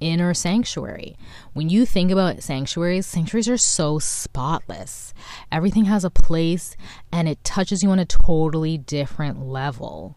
inner 0.00 0.32
sanctuary. 0.32 1.16
When 1.52 1.68
you 1.68 1.84
think 1.84 2.10
about 2.10 2.42
sanctuaries, 2.42 3.06
sanctuaries 3.06 3.48
are 3.48 3.56
so 3.56 3.98
spotless. 3.98 5.12
Everything 5.50 5.86
has 5.86 6.04
a 6.04 6.10
place 6.10 6.76
and 7.12 7.28
it 7.28 7.42
touches 7.44 7.82
you 7.82 7.90
on 7.90 7.98
a 7.98 8.04
totally 8.04 8.78
different 8.78 9.44
level. 9.44 10.16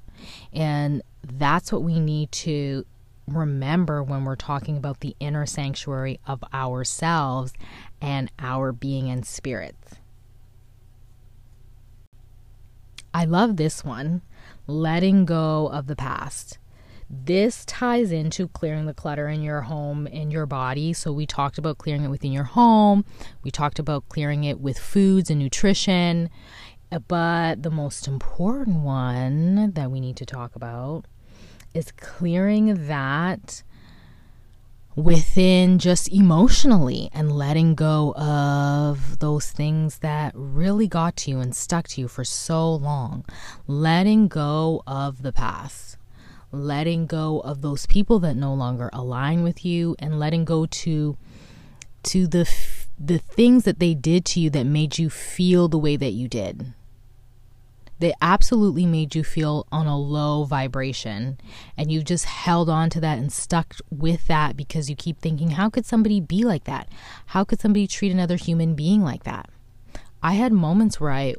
And 0.53 1.01
that's 1.23 1.71
what 1.71 1.83
we 1.83 1.99
need 1.99 2.31
to 2.31 2.85
remember 3.27 4.03
when 4.03 4.23
we're 4.25 4.35
talking 4.35 4.77
about 4.77 5.01
the 5.01 5.15
inner 5.19 5.45
sanctuary 5.45 6.19
of 6.25 6.43
ourselves 6.53 7.53
and 8.01 8.31
our 8.39 8.71
being 8.71 9.09
and 9.09 9.25
spirits. 9.25 9.78
I 13.13 13.25
love 13.25 13.57
this 13.57 13.83
one 13.83 14.21
letting 14.67 15.25
go 15.25 15.67
of 15.67 15.87
the 15.87 15.95
past. 15.95 16.59
This 17.09 17.65
ties 17.65 18.11
into 18.11 18.49
clearing 18.49 18.85
the 18.85 18.93
clutter 18.93 19.27
in 19.27 19.41
your 19.41 19.61
home, 19.61 20.05
in 20.05 20.29
your 20.29 20.45
body. 20.45 20.93
So, 20.93 21.11
we 21.11 21.25
talked 21.25 21.57
about 21.57 21.79
clearing 21.79 22.03
it 22.03 22.09
within 22.09 22.31
your 22.31 22.43
home, 22.43 23.03
we 23.43 23.49
talked 23.49 23.79
about 23.79 24.07
clearing 24.09 24.43
it 24.43 24.59
with 24.59 24.77
foods 24.77 25.31
and 25.31 25.39
nutrition. 25.39 26.29
Uh, 26.91 26.99
but 26.99 27.63
the 27.63 27.71
most 27.71 28.07
important 28.07 28.81
one 28.81 29.71
that 29.73 29.91
we 29.91 29.99
need 29.99 30.17
to 30.17 30.25
talk 30.25 30.55
about 30.55 31.05
is 31.73 31.91
clearing 31.91 32.87
that 32.87 33.63
within 34.99 35.79
just 35.79 36.11
emotionally 36.11 37.09
and 37.13 37.31
letting 37.31 37.73
go 37.73 38.13
of 38.15 39.19
those 39.19 39.49
things 39.49 39.99
that 39.99 40.33
really 40.35 40.87
got 40.87 41.15
to 41.15 41.31
you 41.31 41.39
and 41.39 41.55
stuck 41.55 41.87
to 41.87 42.01
you 42.01 42.07
for 42.07 42.25
so 42.25 42.75
long. 42.75 43.23
Letting 43.65 44.27
go 44.27 44.83
of 44.85 45.21
the 45.21 45.31
past. 45.31 45.97
Letting 46.51 47.05
go 47.05 47.39
of 47.41 47.61
those 47.61 47.85
people 47.85 48.19
that 48.19 48.35
no 48.35 48.53
longer 48.53 48.89
align 48.91 49.43
with 49.43 49.63
you 49.63 49.95
and 49.99 50.19
letting 50.19 50.45
go 50.45 50.65
to 50.65 51.17
to 52.03 52.27
the 52.27 52.49
the 52.97 53.19
things 53.19 53.63
that 53.63 53.79
they 53.79 53.93
did 53.93 54.25
to 54.25 54.39
you 54.39 54.49
that 54.49 54.65
made 54.65 54.97
you 54.97 55.09
feel 55.09 55.67
the 55.67 55.77
way 55.77 55.95
that 55.95 56.11
you 56.11 56.27
did 56.27 56.73
they 57.99 58.13
absolutely 58.21 58.85
made 58.85 59.13
you 59.13 59.23
feel 59.23 59.67
on 59.71 59.85
a 59.85 59.97
low 59.97 60.45
vibration. 60.45 61.39
And 61.77 61.91
you've 61.91 62.05
just 62.05 62.25
held 62.25 62.69
on 62.69 62.89
to 62.91 63.01
that 63.01 63.17
and 63.17 63.31
stuck 63.31 63.75
with 63.91 64.25
that 64.27 64.55
because 64.57 64.89
you 64.89 64.95
keep 64.95 65.19
thinking 65.19 65.51
how 65.51 65.69
could 65.69 65.85
somebody 65.85 66.19
be 66.19 66.43
like 66.43 66.63
that? 66.63 66.87
How 67.27 67.43
could 67.43 67.59
somebody 67.59 67.87
treat 67.87 68.11
another 68.11 68.37
human 68.37 68.73
being 68.73 69.03
like 69.03 69.23
that? 69.23 69.49
I 70.23 70.33
had 70.33 70.51
moments 70.51 70.99
where 70.99 71.11
i 71.11 71.35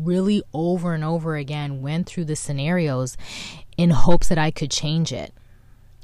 really 0.00 0.42
over 0.54 0.94
and 0.94 1.04
over 1.04 1.36
again 1.36 1.82
went 1.82 2.06
through 2.06 2.24
the 2.24 2.34
scenarios 2.34 3.18
in 3.76 3.90
hopes 3.90 4.28
that 4.28 4.38
i 4.38 4.50
could 4.50 4.70
change 4.70 5.12
it 5.12 5.34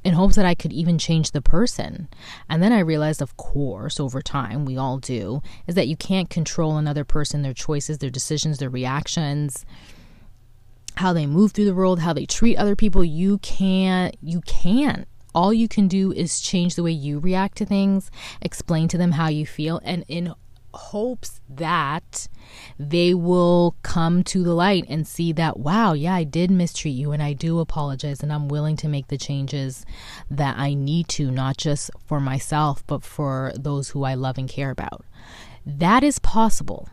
in 0.04 0.14
hopes 0.14 0.36
that 0.36 0.46
I 0.46 0.54
could 0.54 0.72
even 0.72 0.96
change 0.96 1.32
the 1.32 1.42
person. 1.42 2.08
And 2.48 2.62
then 2.62 2.72
I 2.72 2.78
realized, 2.78 3.20
of 3.20 3.36
course, 3.36 4.00
over 4.00 4.22
time, 4.22 4.64
we 4.64 4.76
all 4.76 4.96
do, 4.96 5.42
is 5.66 5.74
that 5.74 5.88
you 5.88 5.96
can't 5.96 6.30
control 6.30 6.78
another 6.78 7.04
person, 7.04 7.42
their 7.42 7.52
choices, 7.52 7.98
their 7.98 8.08
decisions, 8.08 8.58
their 8.58 8.70
reactions 8.70 9.66
how 10.96 11.12
they 11.12 11.26
move 11.26 11.52
through 11.52 11.64
the 11.66 11.74
world, 11.74 12.00
how 12.00 12.12
they 12.12 12.26
treat 12.26 12.56
other 12.56 12.76
people. 12.76 13.04
You 13.04 13.38
can't, 13.38 14.16
you 14.20 14.40
can't. 14.42 15.06
All 15.34 15.52
you 15.52 15.68
can 15.68 15.88
do 15.88 16.12
is 16.12 16.40
change 16.40 16.74
the 16.74 16.82
way 16.82 16.90
you 16.90 17.18
react 17.20 17.58
to 17.58 17.66
things, 17.66 18.10
explain 18.42 18.88
to 18.88 18.98
them 18.98 19.12
how 19.12 19.28
you 19.28 19.46
feel, 19.46 19.80
and 19.84 20.04
in 20.08 20.34
hopes 20.72 21.40
that 21.48 22.28
they 22.78 23.14
will 23.14 23.76
come 23.82 24.22
to 24.24 24.42
the 24.42 24.54
light 24.54 24.84
and 24.88 25.06
see 25.06 25.32
that, 25.32 25.58
wow, 25.58 25.92
yeah, 25.92 26.14
I 26.14 26.24
did 26.24 26.50
mistreat 26.50 26.94
you 26.94 27.12
and 27.12 27.22
I 27.22 27.32
do 27.32 27.58
apologize 27.58 28.22
and 28.22 28.32
I'm 28.32 28.48
willing 28.48 28.76
to 28.76 28.88
make 28.88 29.08
the 29.08 29.18
changes 29.18 29.84
that 30.30 30.58
I 30.58 30.74
need 30.74 31.08
to, 31.08 31.30
not 31.30 31.56
just 31.56 31.90
for 32.06 32.20
myself, 32.20 32.86
but 32.86 33.02
for 33.02 33.52
those 33.56 33.90
who 33.90 34.04
I 34.04 34.14
love 34.14 34.38
and 34.38 34.48
care 34.48 34.70
about. 34.70 35.04
That 35.66 36.02
is 36.02 36.18
possible. 36.18 36.88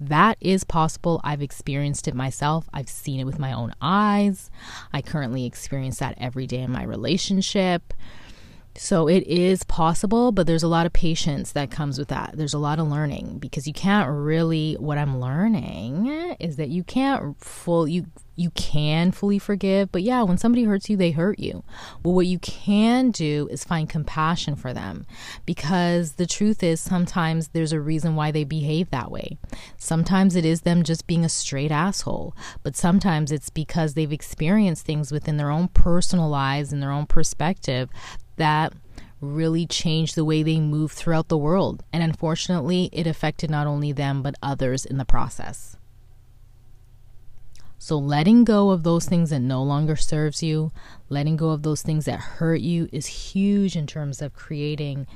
That 0.00 0.38
is 0.40 0.64
possible. 0.64 1.20
I've 1.22 1.42
experienced 1.42 2.08
it 2.08 2.14
myself. 2.14 2.68
I've 2.72 2.88
seen 2.88 3.20
it 3.20 3.24
with 3.24 3.38
my 3.38 3.52
own 3.52 3.74
eyes. 3.82 4.50
I 4.92 5.02
currently 5.02 5.44
experience 5.44 5.98
that 5.98 6.14
every 6.16 6.46
day 6.46 6.60
in 6.60 6.72
my 6.72 6.82
relationship. 6.82 7.92
So 8.76 9.08
it 9.08 9.26
is 9.26 9.62
possible, 9.64 10.32
but 10.32 10.46
there's 10.46 10.62
a 10.62 10.68
lot 10.68 10.86
of 10.86 10.92
patience 10.92 11.52
that 11.52 11.70
comes 11.70 11.98
with 11.98 12.08
that. 12.08 12.32
There's 12.34 12.54
a 12.54 12.58
lot 12.58 12.78
of 12.78 12.88
learning 12.88 13.38
because 13.38 13.66
you 13.66 13.72
can't 13.74 14.08
really 14.08 14.74
what 14.74 14.96
I'm 14.96 15.20
learning 15.20 16.06
is 16.40 16.56
that 16.56 16.70
you 16.70 16.82
can't 16.84 17.38
full 17.42 17.86
you 17.86 18.06
you 18.40 18.50
can 18.52 19.12
fully 19.12 19.38
forgive, 19.38 19.92
but 19.92 20.02
yeah, 20.02 20.22
when 20.22 20.38
somebody 20.38 20.64
hurts 20.64 20.88
you, 20.88 20.96
they 20.96 21.10
hurt 21.10 21.38
you. 21.38 21.62
Well, 22.02 22.14
what 22.14 22.26
you 22.26 22.38
can 22.38 23.10
do 23.10 23.46
is 23.50 23.64
find 23.64 23.88
compassion 23.88 24.56
for 24.56 24.72
them 24.72 25.04
because 25.44 26.12
the 26.12 26.26
truth 26.26 26.62
is 26.62 26.80
sometimes 26.80 27.48
there's 27.48 27.72
a 27.72 27.80
reason 27.80 28.16
why 28.16 28.30
they 28.30 28.44
behave 28.44 28.90
that 28.90 29.10
way. 29.10 29.36
Sometimes 29.76 30.36
it 30.36 30.46
is 30.46 30.62
them 30.62 30.82
just 30.82 31.06
being 31.06 31.22
a 31.24 31.28
straight 31.28 31.70
asshole, 31.70 32.34
but 32.62 32.76
sometimes 32.76 33.30
it's 33.30 33.50
because 33.50 33.92
they've 33.92 34.10
experienced 34.10 34.86
things 34.86 35.12
within 35.12 35.36
their 35.36 35.50
own 35.50 35.68
personal 35.68 36.30
lives 36.30 36.72
and 36.72 36.82
their 36.82 36.92
own 36.92 37.04
perspective 37.04 37.90
that 38.36 38.72
really 39.20 39.66
changed 39.66 40.14
the 40.14 40.24
way 40.24 40.42
they 40.42 40.58
move 40.58 40.92
throughout 40.92 41.28
the 41.28 41.36
world. 41.36 41.82
And 41.92 42.02
unfortunately, 42.02 42.88
it 42.90 43.06
affected 43.06 43.50
not 43.50 43.66
only 43.66 43.92
them, 43.92 44.22
but 44.22 44.34
others 44.42 44.86
in 44.86 44.96
the 44.96 45.04
process. 45.04 45.76
So, 47.82 47.96
letting 47.96 48.44
go 48.44 48.68
of 48.70 48.82
those 48.82 49.06
things 49.06 49.30
that 49.30 49.40
no 49.40 49.62
longer 49.62 49.96
serves 49.96 50.42
you, 50.42 50.70
letting 51.08 51.38
go 51.38 51.48
of 51.48 51.62
those 51.62 51.80
things 51.80 52.04
that 52.04 52.20
hurt 52.20 52.60
you 52.60 52.90
is 52.92 53.06
huge 53.06 53.74
in 53.74 53.86
terms 53.86 54.20
of 54.20 54.34
creating 54.34 55.06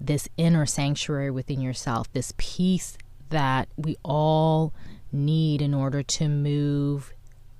this 0.00 0.28
inner 0.36 0.64
sanctuary 0.64 1.32
within 1.32 1.60
yourself, 1.60 2.10
this 2.12 2.32
peace 2.36 2.96
that 3.30 3.68
we 3.76 3.96
all 4.04 4.72
need 5.10 5.60
in 5.60 5.74
order 5.74 6.04
to 6.04 6.28
move 6.28 7.12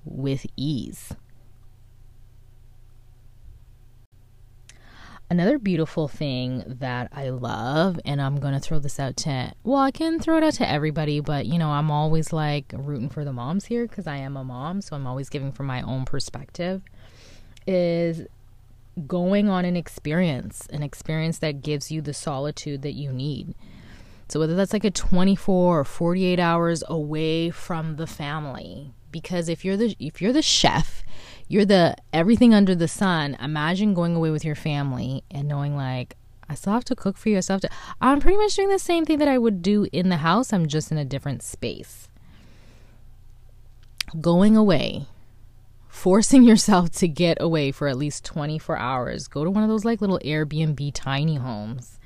with 0.05 0.45
ease. 0.55 1.11
Another 5.27 5.57
beautiful 5.57 6.07
thing 6.07 6.63
that 6.67 7.09
I 7.11 7.29
love, 7.29 7.99
and 8.05 8.21
I'm 8.21 8.39
going 8.39 8.53
to 8.53 8.59
throw 8.59 8.77
this 8.77 8.99
out 8.99 9.17
to, 9.17 9.53
well, 9.63 9.81
I 9.81 9.89
can 9.89 10.19
throw 10.19 10.37
it 10.37 10.43
out 10.43 10.53
to 10.55 10.69
everybody, 10.69 11.19
but 11.19 11.47
you 11.47 11.57
know, 11.57 11.69
I'm 11.69 11.89
always 11.89 12.31
like 12.31 12.71
rooting 12.77 13.09
for 13.09 13.25
the 13.25 13.33
moms 13.33 13.65
here 13.65 13.87
because 13.87 14.05
I 14.05 14.17
am 14.17 14.37
a 14.37 14.43
mom, 14.43 14.81
so 14.81 14.95
I'm 14.95 15.07
always 15.07 15.29
giving 15.29 15.51
from 15.51 15.65
my 15.65 15.81
own 15.81 16.05
perspective, 16.05 16.83
is 17.65 18.27
going 19.07 19.49
on 19.49 19.65
an 19.65 19.75
experience, 19.75 20.67
an 20.71 20.83
experience 20.83 21.39
that 21.39 21.63
gives 21.63 21.91
you 21.91 22.01
the 22.01 22.13
solitude 22.13 22.83
that 22.83 22.93
you 22.93 23.11
need. 23.11 23.55
So 24.27 24.39
whether 24.39 24.55
that's 24.55 24.73
like 24.73 24.83
a 24.83 24.91
24 24.91 25.79
or 25.79 25.83
48 25.83 26.39
hours 26.39 26.83
away 26.87 27.49
from 27.49 27.95
the 27.95 28.07
family, 28.07 28.93
because 29.11 29.49
if 29.49 29.63
you're 29.63 29.77
the 29.77 29.95
if 29.99 30.21
you're 30.21 30.33
the 30.33 30.41
chef 30.41 31.03
you're 31.47 31.65
the 31.65 31.95
everything 32.11 32.53
under 32.53 32.75
the 32.75 32.87
sun. 32.87 33.35
Imagine 33.39 33.93
going 33.93 34.15
away 34.15 34.31
with 34.31 34.45
your 34.45 34.55
family 34.55 35.23
and 35.29 35.47
knowing 35.47 35.75
like 35.75 36.15
I 36.49 36.55
still 36.55 36.73
have 36.73 36.85
to 36.85 36.95
cook 36.95 37.17
for 37.17 37.29
you. 37.29 37.37
I 37.37 37.39
still 37.41 37.55
have 37.55 37.61
to. 37.61 37.69
I'm 38.01 38.19
pretty 38.19 38.37
much 38.37 38.55
doing 38.55 38.69
the 38.69 38.79
same 38.79 39.05
thing 39.05 39.19
that 39.19 39.27
I 39.27 39.37
would 39.37 39.61
do 39.61 39.87
in 39.91 40.09
the 40.09 40.17
house. 40.17 40.53
I'm 40.53 40.67
just 40.67 40.91
in 40.91 40.97
a 40.97 41.05
different 41.05 41.43
space. 41.43 42.09
Going 44.21 44.55
away, 44.55 45.07
forcing 45.87 46.43
yourself 46.45 46.91
to 46.91 47.07
get 47.07 47.37
away 47.41 47.71
for 47.71 47.87
at 47.87 47.97
least 47.97 48.25
24 48.25 48.77
hours. 48.77 49.27
Go 49.27 49.43
to 49.43 49.49
one 49.49 49.63
of 49.63 49.69
those 49.69 49.85
like 49.85 50.01
little 50.01 50.19
Airbnb 50.23 50.91
tiny 50.93 51.35
homes 51.35 51.99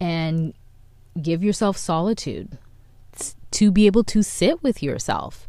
and 0.00 0.52
give 1.20 1.42
yourself 1.42 1.76
solitude 1.76 2.58
to 3.52 3.70
be 3.70 3.86
able 3.86 4.04
to 4.04 4.22
sit 4.22 4.62
with 4.62 4.82
yourself 4.82 5.46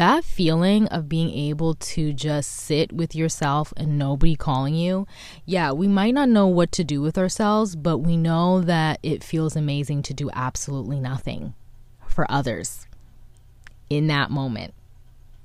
that 0.00 0.24
feeling 0.24 0.86
of 0.88 1.10
being 1.10 1.30
able 1.30 1.74
to 1.74 2.14
just 2.14 2.50
sit 2.50 2.90
with 2.90 3.14
yourself 3.14 3.70
and 3.76 3.98
nobody 3.98 4.34
calling 4.34 4.74
you, 4.74 5.06
yeah, 5.44 5.72
we 5.72 5.86
might 5.86 6.14
not 6.14 6.26
know 6.26 6.46
what 6.46 6.72
to 6.72 6.82
do 6.82 7.02
with 7.02 7.18
ourselves, 7.18 7.76
but 7.76 7.98
we 7.98 8.16
know 8.16 8.62
that 8.62 8.98
it 9.02 9.22
feels 9.22 9.54
amazing 9.56 10.00
to 10.00 10.14
do 10.14 10.30
absolutely 10.32 10.98
nothing 10.98 11.52
for 12.06 12.24
others 12.32 12.86
in 13.90 14.06
that 14.06 14.30
moment. 14.30 14.72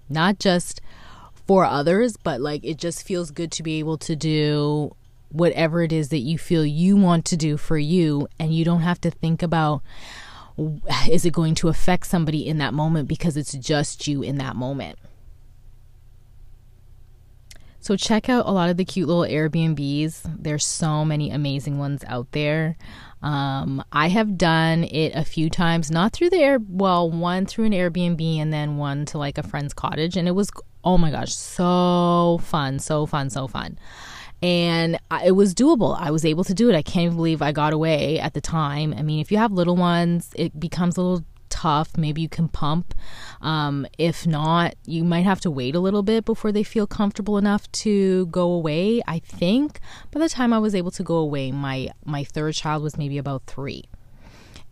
Not 0.07 0.39
just 0.39 0.79
for 1.45 1.65
others, 1.65 2.15
but 2.15 2.39
like 2.39 2.63
it 2.63 2.77
just 2.77 3.05
feels 3.05 3.31
good 3.31 3.51
to 3.51 3.61
be 3.61 3.79
able 3.79 3.97
to 3.97 4.15
do 4.15 4.95
whatever 5.31 5.83
it 5.83 5.91
is 5.91 6.07
that 6.09 6.19
you 6.19 6.37
feel 6.37 6.65
you 6.65 6.95
want 6.95 7.25
to 7.25 7.35
do 7.35 7.57
for 7.57 7.77
you 7.77 8.25
and 8.39 8.55
you 8.55 8.63
don't 8.63 8.79
have 8.83 9.01
to 9.01 9.11
think 9.11 9.43
about 9.43 9.81
is 11.09 11.25
it 11.25 11.33
going 11.33 11.55
to 11.55 11.67
affect 11.67 12.07
somebody 12.07 12.47
in 12.47 12.57
that 12.59 12.73
moment 12.73 13.07
because 13.07 13.37
it's 13.37 13.53
just 13.53 14.07
you 14.07 14.21
in 14.21 14.37
that 14.37 14.55
moment. 14.55 14.97
So 17.79 17.95
check 17.95 18.29
out 18.29 18.47
a 18.47 18.51
lot 18.51 18.69
of 18.69 18.77
the 18.77 18.85
cute 18.85 19.07
little 19.07 19.23
Airbnbs. 19.23 20.37
There's 20.41 20.65
so 20.65 21.05
many 21.05 21.29
amazing 21.29 21.77
ones 21.77 22.03
out 22.07 22.31
there. 22.31 22.77
Um, 23.21 23.83
I 23.91 24.07
have 24.07 24.37
done 24.37 24.85
it 24.85 25.13
a 25.13 25.23
few 25.23 25.51
times, 25.51 25.91
not 25.91 26.11
through 26.11 26.31
the 26.31 26.37
air, 26.37 26.59
well, 26.67 27.11
one 27.11 27.45
through 27.45 27.65
an 27.65 27.73
Airbnb 27.73 28.37
and 28.37 28.51
then 28.51 28.77
one 28.77 29.05
to 29.05 29.19
like 29.19 29.37
a 29.37 29.43
friend's 29.43 29.73
cottage, 29.73 30.17
and 30.17 30.27
it 30.27 30.31
was 30.31 30.49
oh 30.83 30.97
my 30.97 31.11
gosh, 31.11 31.33
so 31.33 32.39
fun, 32.43 32.79
so 32.79 33.05
fun, 33.05 33.29
so 33.29 33.47
fun 33.47 33.77
and 34.41 34.99
it 35.23 35.31
was 35.31 35.53
doable. 35.53 35.97
I 35.99 36.11
was 36.11 36.25
able 36.25 36.43
to 36.43 36.53
do 36.53 36.69
it. 36.69 36.75
I 36.75 36.81
can't 36.81 37.05
even 37.05 37.15
believe 37.15 37.41
I 37.41 37.51
got 37.51 37.73
away 37.73 38.19
at 38.19 38.33
the 38.33 38.41
time. 38.41 38.93
I 38.97 39.01
mean, 39.01 39.19
if 39.19 39.31
you 39.31 39.37
have 39.37 39.51
little 39.51 39.75
ones, 39.75 40.31
it 40.35 40.59
becomes 40.59 40.97
a 40.97 41.01
little 41.01 41.25
tough. 41.49 41.97
Maybe 41.97 42.21
you 42.21 42.29
can 42.29 42.49
pump. 42.49 42.93
Um, 43.41 43.87
if 43.97 44.27
not, 44.27 44.75
you 44.85 45.03
might 45.03 45.23
have 45.23 45.41
to 45.41 45.51
wait 45.51 45.75
a 45.75 45.79
little 45.79 46.03
bit 46.03 46.25
before 46.25 46.51
they 46.51 46.63
feel 46.63 46.85
comfortable 46.85 47.37
enough 47.37 47.71
to 47.83 48.25
go 48.27 48.51
away. 48.51 49.01
I 49.07 49.19
think 49.19 49.79
by 50.11 50.19
the 50.19 50.29
time 50.29 50.53
I 50.53 50.59
was 50.59 50.75
able 50.75 50.91
to 50.91 51.03
go 51.03 51.15
away, 51.15 51.51
my 51.51 51.89
my 52.03 52.23
third 52.23 52.53
child 52.55 52.83
was 52.83 52.97
maybe 52.97 53.17
about 53.17 53.43
three 53.47 53.85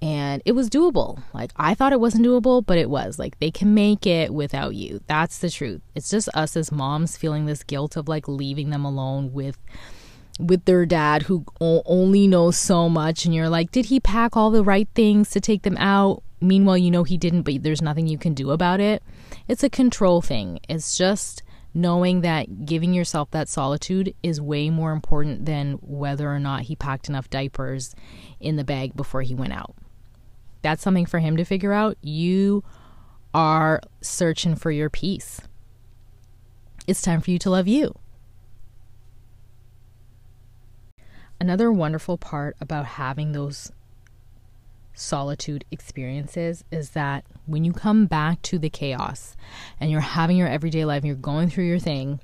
and 0.04 0.42
it 0.44 0.52
was 0.52 0.70
doable. 0.70 1.24
Like 1.34 1.52
I 1.56 1.74
thought 1.74 1.94
it 1.94 2.00
wasn't 2.00 2.26
doable, 2.26 2.64
but 2.64 2.78
it 2.78 2.90
was. 2.90 3.18
Like 3.18 3.40
they 3.40 3.50
can 3.50 3.74
make 3.74 4.06
it 4.06 4.34
without 4.34 4.76
you. 4.76 5.00
That's 5.08 5.40
the 5.40 5.50
truth. 5.50 5.82
It's 5.96 6.10
just 6.10 6.28
us 6.34 6.58
as 6.58 6.74
moms 6.74 7.16
feeling 7.16 7.46
this 7.46 7.64
guilt 7.64 7.96
of 7.96 8.10
like 8.10 8.28
leaving 8.28 8.70
them 8.70 8.84
alone 8.84 9.32
with 9.32 9.58
with 10.40 10.66
their 10.66 10.86
dad 10.86 11.22
who 11.22 11.46
only 11.62 12.28
knows 12.28 12.58
so 12.58 12.90
much 12.90 13.24
and 13.24 13.34
you're 13.34 13.48
like, 13.48 13.72
"Did 13.72 13.86
he 13.86 14.02
pack 14.02 14.36
all 14.36 14.52
the 14.52 14.64
right 14.64 14.90
things 14.94 15.30
to 15.30 15.40
take 15.40 15.62
them 15.62 15.78
out?" 15.78 16.22
Meanwhile, 16.42 16.80
you 16.80 16.92
know 16.92 17.06
he 17.06 17.18
didn't, 17.18 17.44
but 17.44 17.64
there's 17.64 17.82
nothing 17.82 18.08
you 18.08 18.18
can 18.18 18.34
do 18.34 18.52
about 18.52 18.82
it. 18.82 19.02
It's 19.48 19.64
a 19.64 19.70
control 19.70 20.22
thing. 20.22 20.60
It's 20.68 20.98
just 20.98 21.44
knowing 21.74 22.22
that 22.22 22.66
giving 22.66 22.94
yourself 22.94 23.32
that 23.32 23.48
solitude 23.48 24.14
is 24.22 24.42
way 24.42 24.70
more 24.70 24.92
important 24.92 25.46
than 25.46 25.76
whether 25.82 26.30
or 26.30 26.40
not 26.40 26.64
he 26.64 26.76
packed 26.76 27.08
enough 27.08 27.30
diapers 27.30 27.96
in 28.42 28.58
the 28.58 28.66
bag 28.66 28.98
before 28.98 29.22
he 29.22 29.34
went 29.34 29.54
out 29.54 29.74
that's 30.64 30.82
something 30.82 31.06
for 31.06 31.20
him 31.20 31.38
to 31.38 31.46
figure 31.46 31.74
out. 31.74 31.98
You 32.02 32.64
are 33.34 33.82
searching 34.02 34.56
for 34.56 34.72
your 34.72 34.90
peace. 34.90 35.42
It's 36.88 37.02
time 37.02 37.22
for 37.22 37.32
you 37.32 37.40
to 37.40 37.50
love 37.50 37.68
you. 37.68 37.96
Another 41.40 41.72
wonderful 41.72 42.18
part 42.18 42.56
about 42.62 42.86
having 42.86 43.34
those 43.34 43.72
solitude 44.94 45.66
experiences 45.72 46.64
is 46.72 46.92
that 46.92 47.26
when 47.46 47.66
you 47.66 47.74
come 47.74 48.06
back 48.06 48.42
to 48.44 48.58
the 48.58 48.70
chaos 48.70 49.36
and 49.80 49.92
you're 49.92 50.00
having 50.00 50.38
your 50.38 50.48
everyday 50.48 50.86
life 50.86 51.02
and 51.02 51.08
you're 51.08 51.16
going 51.16 51.50
through 51.50 51.66
your 51.66 51.80
thing, 51.80 52.20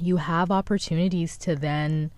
you 0.00 0.16
have 0.16 0.50
opportunities 0.50 1.36
to 1.38 1.54
then 1.54 2.10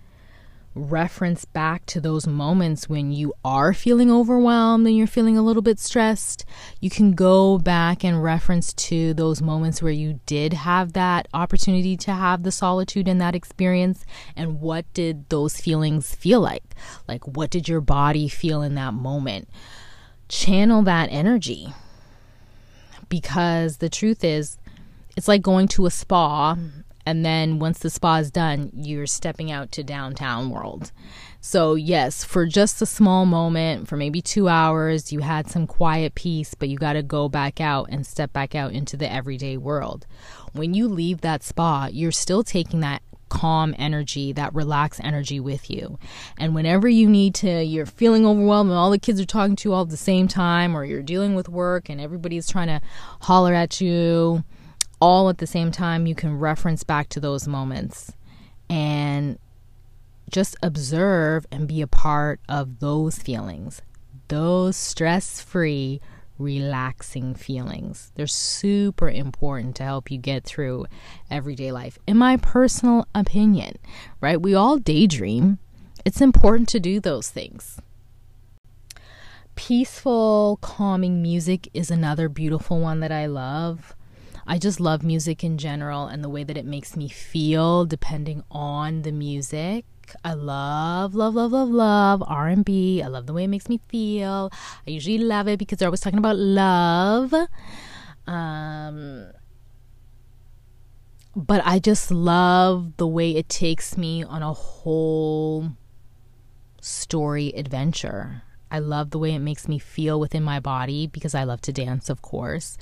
reference 0.79 1.45
back 1.45 1.85
to 1.87 2.01
those 2.01 2.27
moments 2.27 2.89
when 2.89 3.13
you 3.13 3.35
are 3.45 3.75
feeling 3.75 4.11
overwhelmed 4.11 4.87
and 4.87 4.97
you're 4.97 5.07
feeling 5.07 5.37
a 5.37 5.43
little 5.43 5.63
bit 5.63 5.79
stressed. 5.79 6.45
You 6.81 6.91
can 6.91 7.13
go 7.13 7.59
back 7.59 8.05
and 8.05 8.23
reference 8.23 8.73
to 8.75 9.13
those 9.15 9.43
moments 9.43 9.83
where 9.83 9.93
you 9.93 10.21
did 10.27 10.53
have 10.53 10.93
that 10.95 11.29
opportunity 11.35 11.97
to 11.99 12.13
have 12.13 12.43
the 12.43 12.53
solitude 12.53 13.09
in 13.09 13.19
that 13.19 13.35
experience 13.35 14.05
and 14.37 14.61
what 14.61 14.93
did 14.95 15.29
those 15.29 15.61
feelings 15.61 16.15
feel 16.15 16.41
like? 16.41 16.75
Like, 17.07 17.27
what 17.27 17.51
did 17.51 17.69
your 17.69 17.81
body 17.81 18.29
feel 18.29 18.63
in 18.63 18.75
that 18.77 18.95
moment? 18.95 19.49
Channel 20.29 20.83
that 20.83 21.09
energy 21.11 21.73
because 23.09 23.79
the 23.79 23.89
truth 23.89 24.23
is, 24.23 24.59
it's 25.17 25.29
like 25.29 25.43
going 25.43 25.67
to 25.69 25.87
a 25.87 25.91
spa 25.91 26.57
and 27.09 27.25
then 27.25 27.59
once 27.59 27.79
the 27.79 27.89
spa 27.89 28.17
is 28.17 28.31
done, 28.31 28.71
you're 28.75 29.07
stepping 29.07 29.51
out 29.51 29.73
to 29.73 29.83
downtown 29.83 30.51
world. 30.51 30.93
So, 31.41 31.75
yes, 31.75 32.23
for 32.23 32.45
just 32.45 32.83
a 32.83 32.87
small 32.87 33.25
moment, 33.25 33.89
for 33.89 33.97
maybe 33.97 34.21
two 34.21 34.47
hours, 34.47 35.11
you 35.11 35.21
had 35.21 35.49
some 35.49 35.67
quiet 35.67 36.15
peace, 36.15 36.53
but 36.53 36.69
you 36.69 36.77
got 36.77 36.93
to 36.93 37.03
go 37.03 37.31
back 37.31 37.63
out 37.63 37.89
and 37.91 38.07
step 38.07 38.35
back 38.35 38.55
out 38.55 38.73
into 38.73 38.99
the 38.99 39.11
everyday 39.11 39.57
world. 39.57 40.07
When 40.53 40.75
you 40.75 40.87
leave 40.87 41.23
that 41.23 41.43
spa, 41.43 41.89
you're 41.91 42.13
still 42.13 42.45
taking 42.45 42.81
that 42.81 43.01
calm 43.31 43.75
energy, 43.79 44.33
that 44.33 44.55
relaxed 44.55 45.01
energy 45.03 45.41
with 45.41 45.71
you. 45.71 45.99
And 46.39 46.55
whenever 46.55 46.89
you 46.89 47.09
need 47.09 47.35
to, 47.37 47.63
you're 47.65 47.87
feeling 47.87 48.27
overwhelmed 48.27 48.69
and 48.69 48.79
all 48.79 48.91
the 48.91 48.99
kids 48.99 49.19
are 49.19 49.25
talking 49.25 49.57
to 49.57 49.71
you 49.71 49.73
all 49.73 49.83
at 49.85 49.89
the 49.89 49.97
same 49.97 50.29
time, 50.29 50.77
or 50.77 50.85
you're 50.85 51.01
dealing 51.01 51.35
with 51.35 51.49
work 51.49 51.89
and 51.89 52.03
everybody's 52.03 52.51
trying 52.51 52.69
to 52.69 52.83
holler 53.21 53.55
at 53.55 53.81
you 53.81 54.45
all 55.01 55.29
at 55.29 55.39
the 55.39 55.47
same 55.47 55.71
time, 55.71 56.07
you 56.07 56.15
can 56.15 56.39
reference 56.39 56.83
back 56.83 57.09
to 57.11 57.21
those 57.21 57.47
moments 57.47 58.13
and 58.69 59.39
just 60.31 60.57
observe 60.63 61.47
and 61.51 61.67
be 61.67 61.81
a 61.81 61.87
part 61.87 62.41
of 62.49 62.81
those 62.81 63.19
feelings, 63.19 63.83
those 64.29 64.77
stress 64.77 65.41
free, 65.41 66.01
relaxing 66.39 67.35
feelings. 67.35 68.13
They're 68.15 68.27
super 68.27 69.09
important 69.09 69.77
to 69.77 69.83
help 69.83 70.11
you 70.11 70.19
get 70.19 70.45
through 70.45 70.87
everyday 71.31 71.73
life. 71.73 71.99
In 72.07 72.17
my 72.17 72.37
personal 72.37 73.07
opinion, 73.15 73.77
right? 74.21 74.41
We 74.41 74.55
all 74.55 74.79
daydream. 74.79 75.59
It's 76.05 76.21
important 76.21 76.69
to 76.71 76.81
do 76.81 77.01
those 77.01 77.29
things. 77.29 77.81
Peaceful, 79.57 80.59
calming 80.63 81.21
music 81.21 81.69
is 81.75 81.91
another 81.91 82.29
beautiful 82.29 82.81
one 82.81 83.01
that 83.01 83.11
I 83.11 83.27
love. 83.27 83.97
I 84.51 84.57
just 84.57 84.81
love 84.81 85.03
music 85.03 85.45
in 85.45 85.59
general 85.59 86.07
and 86.07 86.25
the 86.25 86.29
way 86.31 86.43
that 86.43 86.57
it 86.57 86.65
makes 86.65 86.97
me 86.97 87.11
feel 87.11 87.85
depending 87.85 88.43
on 88.51 89.03
the 89.03 89.13
music. 89.13 89.85
I 90.25 90.33
love, 90.33 91.15
love, 91.15 91.35
love, 91.35 91.53
love, 91.53 91.69
love 91.69 92.23
R&B. 92.27 93.03
I 93.03 93.09
love 93.09 93.27
the 93.27 93.35
way 93.35 93.45
it 93.45 93.49
makes 93.49 93.69
me 93.69 93.79
feel. 93.89 94.51
I 94.87 94.91
usually 94.91 95.19
love 95.19 95.49
it 95.49 95.59
because 95.59 95.77
they're 95.77 95.89
always 95.89 96.01
talking 96.01 96.19
about 96.19 96.39
love. 96.39 97.35
Um, 98.27 99.27
but 101.37 101.61
I 101.67 101.79
just 101.79 102.11
love 102.11 102.97
the 102.97 103.07
way 103.07 103.37
it 103.37 103.51
takes 103.51 103.99
me 103.99 104.25
on 104.25 104.43
a 104.43 104.55
whole 104.55 105.73
story 106.81 107.53
adventure. 107.55 108.45
I 108.71 108.79
love 108.79 109.11
the 109.11 109.19
way 109.19 109.35
it 109.35 109.41
makes 109.41 109.69
me 109.69 109.79
feel 109.79 110.21
within 110.21 110.43
my 110.43 110.61
body 110.61 111.07
because 111.07 111.35
I 111.35 111.45
love 111.45 111.61
to 111.63 111.73
dance, 111.73 112.09
of 112.11 112.23
course, 112.23 112.77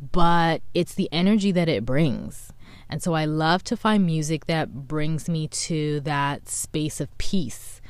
but 0.00 0.62
it's 0.74 0.94
the 0.94 1.08
energy 1.12 1.52
that 1.52 1.68
it 1.68 1.84
brings. 1.84 2.52
And 2.88 3.02
so 3.02 3.14
I 3.14 3.24
love 3.24 3.64
to 3.64 3.76
find 3.76 4.04
music 4.04 4.46
that 4.46 4.86
brings 4.86 5.28
me 5.28 5.48
to 5.48 6.00
that 6.00 6.48
space 6.48 7.00
of 7.00 7.16
peace, 7.18 7.80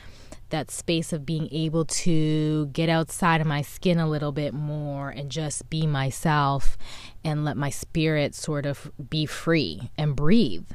that 0.50 0.70
space 0.70 1.12
of 1.12 1.26
being 1.26 1.48
able 1.50 1.84
to 1.84 2.66
get 2.66 2.88
outside 2.88 3.40
of 3.40 3.46
my 3.46 3.62
skin 3.62 3.98
a 3.98 4.08
little 4.08 4.32
bit 4.32 4.54
more 4.54 5.10
and 5.10 5.30
just 5.30 5.68
be 5.68 5.86
myself 5.86 6.76
and 7.24 7.44
let 7.44 7.56
my 7.56 7.70
spirit 7.70 8.34
sort 8.34 8.66
of 8.66 8.92
be 9.10 9.26
free 9.26 9.90
and 9.98 10.14
breathe. 10.14 10.66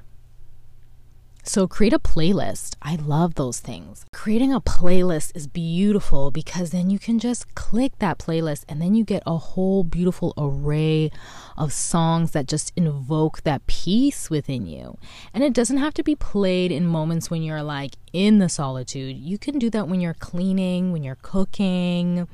So 1.47 1.65
create 1.65 1.93
a 1.93 1.99
playlist. 1.99 2.75
I 2.81 2.95
love 2.95 3.35
those 3.35 3.61
things. 3.61 4.05
Creating 4.11 4.51
a 4.51 4.59
playlist 4.59 5.33
is 5.33 5.47
beautiful 5.47 6.29
because 6.29 6.71
then 6.71 6.89
you 6.89 6.99
can 6.99 7.19
just 7.19 7.55
click 7.55 7.97
that 7.99 8.19
playlist 8.19 8.65
and 8.67 8.81
then 8.81 8.95
you 8.95 9.05
get 9.05 9.23
a 9.25 9.37
whole 9.37 9.85
beautiful 9.85 10.33
array 10.37 11.09
of 11.57 11.71
songs 11.71 12.31
that 12.31 12.49
just 12.49 12.73
invoke 12.75 13.43
that 13.43 13.65
peace 13.65 14.29
within 14.29 14.67
you. 14.67 14.97
And 15.33 15.41
it 15.41 15.53
doesn't 15.53 15.77
have 15.77 15.93
to 15.93 16.03
be 16.03 16.15
played 16.15 16.69
in 16.69 16.85
moments 16.85 17.31
when 17.31 17.41
you're 17.43 17.63
like 17.63 17.95
in 18.11 18.39
the 18.39 18.49
solitude. 18.49 19.15
You 19.15 19.37
can 19.37 19.57
do 19.57 19.69
that 19.69 19.87
when 19.87 20.01
you're 20.01 20.15
cleaning, 20.15 20.91
when 20.91 21.01
you're 21.01 21.17
cooking, 21.21 22.27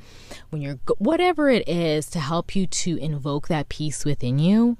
when 0.50 0.60
you're 0.60 0.80
whatever 0.98 1.48
it 1.48 1.68
is 1.68 2.06
to 2.10 2.18
help 2.18 2.56
you 2.56 2.66
to 2.66 2.96
invoke 2.96 3.46
that 3.46 3.68
peace 3.68 4.04
within 4.04 4.40
you 4.40 4.76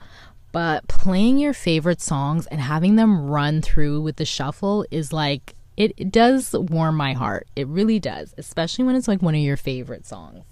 but 0.55 0.87
playing 0.87 1.37
your 1.41 1.53
favorite 1.53 2.01
songs 2.01 2.47
and 2.47 2.61
having 2.61 2.95
them 2.95 3.27
run 3.27 3.61
through 3.61 4.01
with 4.01 4.15
the 4.17 4.25
shuffle 4.25 4.87
is 4.89 5.13
like 5.13 5.57
it, 5.77 5.93
it 5.97 6.13
does 6.13 6.53
warm 6.53 6.97
my 6.97 7.13
heart. 7.13 7.49
It 7.57 7.67
really 7.67 7.99
does, 7.99 8.33
especially 8.39 8.85
when 8.85 8.95
it's 8.95 9.09
like 9.09 9.21
one 9.21 9.35
of 9.35 9.41
your 9.41 9.57
favorite 9.57 10.07
songs. 10.07 10.45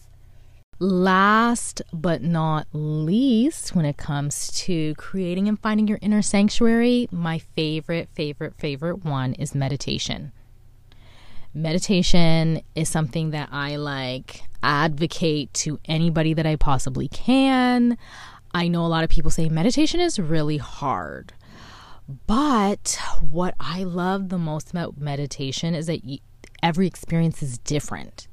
Last 0.81 1.83
but 1.93 2.21
not 2.21 2.67
least, 2.73 3.77
when 3.77 3.85
it 3.85 3.97
comes 3.97 4.51
to 4.62 4.97
creating 4.97 5.47
and 5.47 5.57
finding 5.61 5.87
your 5.87 6.01
inner 6.03 6.21
sanctuary, 6.21 7.07
my 7.12 7.38
favorite, 7.38 8.09
favorite, 8.12 8.55
favorite 8.59 9.05
one 9.05 9.35
is 9.35 9.55
meditation. 9.55 10.33
Meditation 11.55 12.61
is 12.75 12.88
something 12.88 13.31
that 13.31 13.51
I 13.53 13.77
like 13.77 14.43
advocate 14.65 15.53
to 15.55 15.79
anybody 15.85 16.35
that 16.35 16.47
I 16.47 16.57
possibly 16.57 17.07
can. 17.07 17.99
I 18.55 18.69
know 18.69 18.85
a 18.85 18.88
lot 18.88 19.05
of 19.05 19.11
people 19.11 19.31
say 19.31 19.49
meditation 19.49 20.01
is 20.01 20.19
really 20.19 20.59
hard. 20.59 21.33
But 22.27 22.99
what 23.21 23.55
I 23.59 23.85
love 23.85 24.29
the 24.29 24.38
most 24.38 24.71
about 24.71 24.99
meditation 24.99 25.75
is 25.75 25.87
that 25.87 26.01
every 26.62 26.87
experience 26.87 27.43
is 27.43 27.59
different 27.59 28.29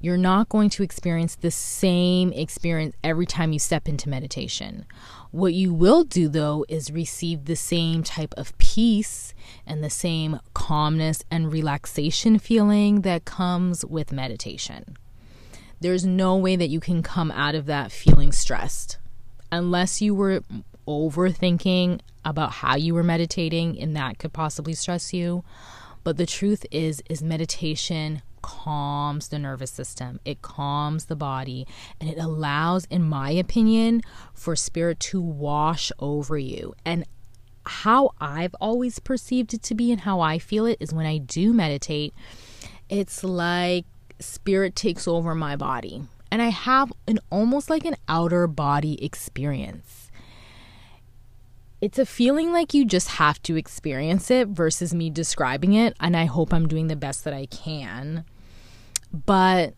you're 0.00 0.16
not 0.16 0.48
going 0.48 0.70
to 0.70 0.82
experience 0.82 1.34
the 1.34 1.50
same 1.50 2.32
experience 2.32 2.94
every 3.02 3.26
time 3.26 3.52
you 3.52 3.58
step 3.58 3.88
into 3.88 4.08
meditation. 4.08 4.86
What 5.30 5.54
you 5.54 5.74
will 5.74 6.04
do, 6.04 6.28
though, 6.28 6.64
is 6.68 6.92
receive 6.92 7.44
the 7.44 7.56
same 7.56 8.02
type 8.02 8.32
of 8.36 8.56
peace 8.58 9.34
and 9.66 9.82
the 9.82 9.90
same 9.90 10.38
calmness 10.54 11.24
and 11.30 11.52
relaxation 11.52 12.38
feeling 12.38 13.00
that 13.02 13.24
comes 13.24 13.84
with 13.84 14.12
meditation. 14.12 14.96
There's 15.80 16.06
no 16.06 16.36
way 16.36 16.56
that 16.56 16.70
you 16.70 16.80
can 16.80 17.02
come 17.02 17.30
out 17.32 17.54
of 17.54 17.66
that 17.66 17.90
feeling 17.92 18.32
stressed 18.32 18.98
unless 19.50 20.00
you 20.00 20.14
were 20.14 20.42
overthinking 20.86 22.00
about 22.24 22.50
how 22.50 22.76
you 22.76 22.94
were 22.94 23.02
meditating 23.02 23.78
and 23.78 23.94
that 23.96 24.18
could 24.18 24.32
possibly 24.32 24.74
stress 24.74 25.12
you. 25.12 25.44
But 26.04 26.16
the 26.16 26.26
truth 26.26 26.64
is 26.70 27.02
is 27.08 27.22
meditation 27.22 28.22
calms 28.40 29.28
the 29.28 29.38
nervous 29.38 29.70
system, 29.70 30.20
it 30.24 30.42
calms 30.42 31.06
the 31.06 31.16
body, 31.16 31.66
and 32.00 32.08
it 32.08 32.18
allows, 32.18 32.86
in 32.86 33.02
my 33.02 33.30
opinion, 33.30 34.02
for 34.32 34.56
spirit 34.56 35.00
to 35.00 35.20
wash 35.20 35.92
over 35.98 36.38
you. 36.38 36.74
And 36.84 37.04
how 37.66 38.12
I've 38.20 38.54
always 38.60 38.98
perceived 38.98 39.52
it 39.52 39.62
to 39.64 39.74
be 39.74 39.92
and 39.92 40.00
how 40.00 40.20
I 40.20 40.38
feel 40.38 40.64
it 40.64 40.78
is 40.80 40.94
when 40.94 41.04
I 41.04 41.18
do 41.18 41.52
meditate, 41.52 42.14
it's 42.88 43.22
like 43.22 43.84
spirit 44.18 44.74
takes 44.74 45.06
over 45.06 45.34
my 45.34 45.56
body. 45.56 46.02
And 46.30 46.42
I 46.42 46.48
have 46.48 46.92
an 47.06 47.18
almost 47.30 47.70
like 47.70 47.84
an 47.84 47.96
outer 48.08 48.46
body 48.46 49.02
experience 49.04 50.08
it's 51.80 51.98
a 51.98 52.06
feeling 52.06 52.52
like 52.52 52.74
you 52.74 52.84
just 52.84 53.08
have 53.08 53.40
to 53.44 53.56
experience 53.56 54.30
it 54.30 54.48
versus 54.48 54.92
me 54.92 55.10
describing 55.10 55.74
it. 55.74 55.96
And 56.00 56.16
I 56.16 56.24
hope 56.24 56.52
I'm 56.52 56.66
doing 56.66 56.88
the 56.88 56.96
best 56.96 57.24
that 57.24 57.34
I 57.34 57.46
can. 57.46 58.24
But 59.12 59.74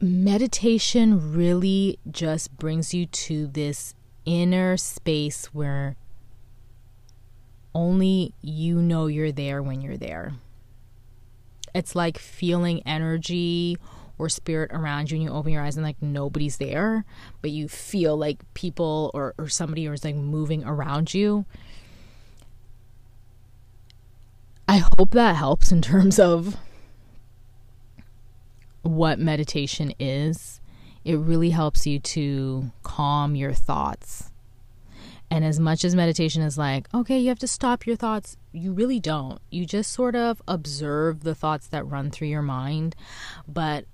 meditation 0.00 1.32
really 1.32 1.98
just 2.10 2.56
brings 2.56 2.94
you 2.94 3.06
to 3.06 3.46
this 3.48 3.94
inner 4.24 4.76
space 4.76 5.46
where 5.46 5.96
only 7.74 8.34
you 8.40 8.80
know 8.80 9.06
you're 9.06 9.32
there 9.32 9.62
when 9.62 9.82
you're 9.82 9.98
there. 9.98 10.34
It's 11.74 11.94
like 11.94 12.18
feeling 12.18 12.82
energy 12.86 13.76
or 14.22 14.28
spirit 14.28 14.70
around 14.72 15.10
you 15.10 15.16
and 15.16 15.24
you 15.24 15.30
open 15.30 15.52
your 15.52 15.62
eyes 15.62 15.76
and 15.76 15.84
like 15.84 16.00
nobody's 16.00 16.58
there, 16.58 17.04
but 17.40 17.50
you 17.50 17.68
feel 17.68 18.16
like 18.16 18.40
people 18.54 19.10
or, 19.14 19.34
or 19.38 19.48
somebody 19.48 19.86
is 19.86 20.04
like 20.04 20.14
moving 20.14 20.64
around 20.64 21.12
you. 21.12 21.44
I 24.68 24.78
hope 24.96 25.10
that 25.10 25.36
helps 25.36 25.72
in 25.72 25.82
terms 25.82 26.18
of 26.18 26.56
what 28.82 29.18
meditation 29.18 29.92
is. 29.98 30.60
It 31.04 31.16
really 31.16 31.50
helps 31.50 31.86
you 31.86 31.98
to 31.98 32.70
calm 32.82 33.34
your 33.34 33.52
thoughts. 33.52 34.30
And 35.30 35.46
as 35.46 35.58
much 35.58 35.82
as 35.82 35.94
meditation 35.94 36.42
is 36.42 36.58
like, 36.58 36.88
okay, 36.92 37.18
you 37.18 37.28
have 37.28 37.38
to 37.38 37.46
stop 37.46 37.86
your 37.86 37.96
thoughts, 37.96 38.36
you 38.52 38.72
really 38.72 39.00
don't. 39.00 39.40
You 39.50 39.64
just 39.64 39.90
sort 39.90 40.14
of 40.14 40.42
observe 40.46 41.24
the 41.24 41.34
thoughts 41.34 41.66
that 41.68 41.86
run 41.86 42.10
through 42.10 42.28
your 42.28 42.42
mind. 42.42 42.94
But 43.48 43.86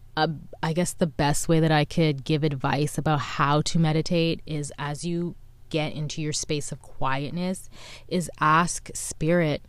I 0.63 0.73
guess 0.73 0.93
the 0.93 1.07
best 1.07 1.49
way 1.49 1.61
that 1.61 1.73
I 1.73 1.85
could 1.85 2.25
give 2.25 2.45
advice 2.45 2.99
about 2.99 3.21
how 3.21 3.63
to 3.63 3.79
meditate 3.79 4.41
is 4.47 4.73
as 4.79 5.05
you 5.05 5.37
get 5.71 5.93
into 5.93 6.23
your 6.23 6.33
space 6.33 6.73
of 6.73 6.81
quietness, 6.81 7.69
is 8.09 8.31
ask 8.41 8.91
spirit 8.95 9.63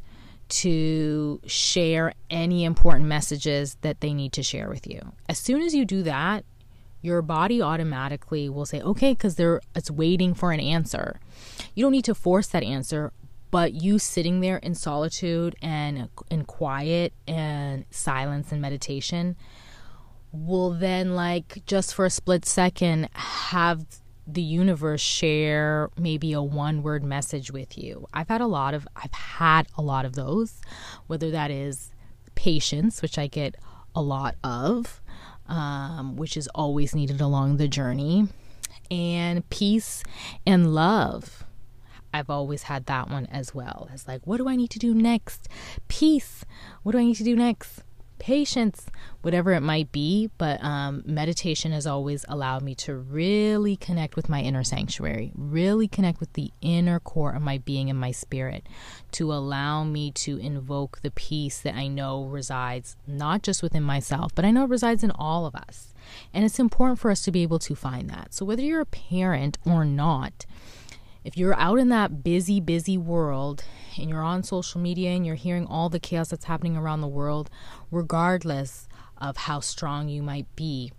to 0.50 1.40
share 1.46 2.14
any 2.30 2.64
important 2.64 3.06
messages 3.06 3.78
that 3.82 4.02
they 4.02 4.14
need 4.14 4.34
to 4.34 4.44
share 4.44 4.70
with 4.70 4.88
you. 4.88 5.14
As 5.28 5.38
soon 5.38 5.62
as 5.62 5.76
you 5.76 5.86
do 5.86 6.04
that, 6.04 6.44
your 7.02 7.22
body 7.22 7.62
automatically 7.62 8.50
will 8.50 8.66
say, 8.66 8.82
okay, 8.82 9.14
because 9.14 9.36
they're 9.36 9.62
it's 9.76 9.92
waiting 9.92 10.34
for 10.34 10.52
an 10.52 10.60
answer. 10.60 11.20
You 11.76 11.86
don't 11.86 11.92
need 11.92 12.06
to 12.06 12.16
force 12.16 12.48
that 12.48 12.64
answer, 12.64 13.14
but 13.52 13.74
you 13.74 14.00
sitting 14.00 14.42
there 14.42 14.58
in 14.58 14.76
solitude 14.76 15.56
and 15.62 16.10
in 16.30 16.46
quiet 16.46 17.14
and 17.28 17.86
silence 17.90 18.52
and 18.52 18.62
meditation 18.62 19.38
will 20.32 20.72
then 20.72 21.16
like 21.16 21.64
just 21.66 21.94
for 21.94 22.06
a 22.06 22.10
split 22.10 22.46
second 22.46 23.10
have 23.14 23.86
the 24.28 24.42
universe 24.42 25.02
share 25.02 25.90
maybe 25.98 26.34
a 26.34 26.42
one 26.42 26.84
word 26.84 27.04
message 27.04 27.52
with 27.52 27.78
you. 27.78 28.06
I've 28.14 28.28
had 28.28 28.42
a 28.42 28.48
lot 28.48 28.74
of 28.74 28.88
I've 28.96 29.14
had 29.14 29.68
a 29.78 29.82
lot 29.82 30.06
of 30.06 30.14
those, 30.14 30.62
whether 31.08 31.32
that 31.32 31.52
is 31.52 31.92
patience, 32.36 33.02
which 33.02 33.18
I 33.18 33.28
get 33.28 33.56
a 33.96 34.02
lot 34.02 34.36
of, 34.44 35.02
um, 35.48 36.16
which 36.16 36.38
is 36.38 36.48
always 36.54 36.94
needed 36.94 37.22
along 37.22 37.58
the 37.58 37.68
journey, 37.68 38.28
and 38.92 39.48
peace 39.50 40.04
and 40.46 40.74
love. 40.74 41.44
I've 42.14 42.30
always 42.30 42.64
had 42.64 42.86
that 42.88 43.10
one 43.10 43.28
as 43.28 43.54
well. 43.54 43.88
It's 43.94 44.08
like, 44.08 44.26
what 44.26 44.38
do 44.38 44.48
I 44.48 44.56
need 44.56 44.72
to 44.72 44.80
do 44.80 44.94
next? 44.96 45.48
Peace. 45.88 46.44
What 46.82 46.94
do 46.94 46.98
I 46.98 47.04
need 47.04 47.18
to 47.18 47.24
do 47.24 47.36
next? 47.36 47.84
Patience, 48.20 48.86
whatever 49.22 49.54
it 49.54 49.62
might 49.62 49.92
be. 49.92 50.30
But 50.38 50.64
um, 50.64 51.04
meditation 51.06 51.72
has 51.72 51.88
always 51.88 52.26
allowed 52.30 52.62
me 52.62 52.76
to 52.76 52.96
really 52.96 53.76
connect 53.76 54.16
with 54.16 54.30
my 54.30 54.42
inner 54.42 54.64
sanctuary, 54.64 55.32
really 55.36 55.88
connect 55.88 56.20
with 56.20 56.34
the 56.34 56.52
inner 56.62 57.00
core 57.00 57.34
of 57.34 57.42
my 57.42 57.58
being 57.58 57.90
and 57.90 58.00
my 58.00 58.12
spirit, 58.12 58.68
to 59.14 59.34
allow 59.34 59.84
me 59.84 60.12
to 60.12 60.38
invoke 60.38 61.02
the 61.02 61.12
peace 61.12 61.60
that 61.62 61.76
I 61.76 61.88
know 61.88 62.26
resides 62.26 62.96
not 63.08 63.42
just 63.42 63.64
within 63.64 63.84
myself, 63.84 64.36
but 64.36 64.46
I 64.46 64.52
know 64.52 64.66
resides 64.66 65.04
in 65.04 65.12
all 65.12 65.46
of 65.46 65.56
us. 65.56 65.94
And 66.34 66.46
it's 66.46 66.60
important 66.60 67.00
for 67.00 67.12
us 67.12 67.22
to 67.24 67.32
be 67.32 67.44
able 67.44 67.60
to 67.60 67.76
find 67.76 68.10
that. 68.10 68.34
So, 68.34 68.46
whether 68.46 68.62
you're 68.62 68.82
a 68.82 68.86
parent 68.86 69.58
or 69.66 69.86
not, 69.86 70.46
if 71.24 71.38
you're 71.38 71.60
out 71.60 71.80
in 71.80 71.90
that 71.90 72.24
busy, 72.24 72.60
busy 72.60 72.98
world 72.98 73.64
and 73.98 74.10
you're 74.10 74.24
on 74.24 74.44
social 74.44 74.80
media 74.80 75.12
and 75.12 75.26
you're 75.26 75.36
hearing 75.36 75.66
all 75.66 75.90
the 75.90 76.00
chaos 76.00 76.30
that's 76.30 76.46
happening 76.46 76.78
around 76.78 77.02
the 77.02 77.08
world, 77.08 77.50
regardless 77.92 78.88
of 79.18 79.36
how 79.38 79.60
strong 79.60 80.08
you 80.08 80.24
might 80.24 80.54
be, 80.56 80.92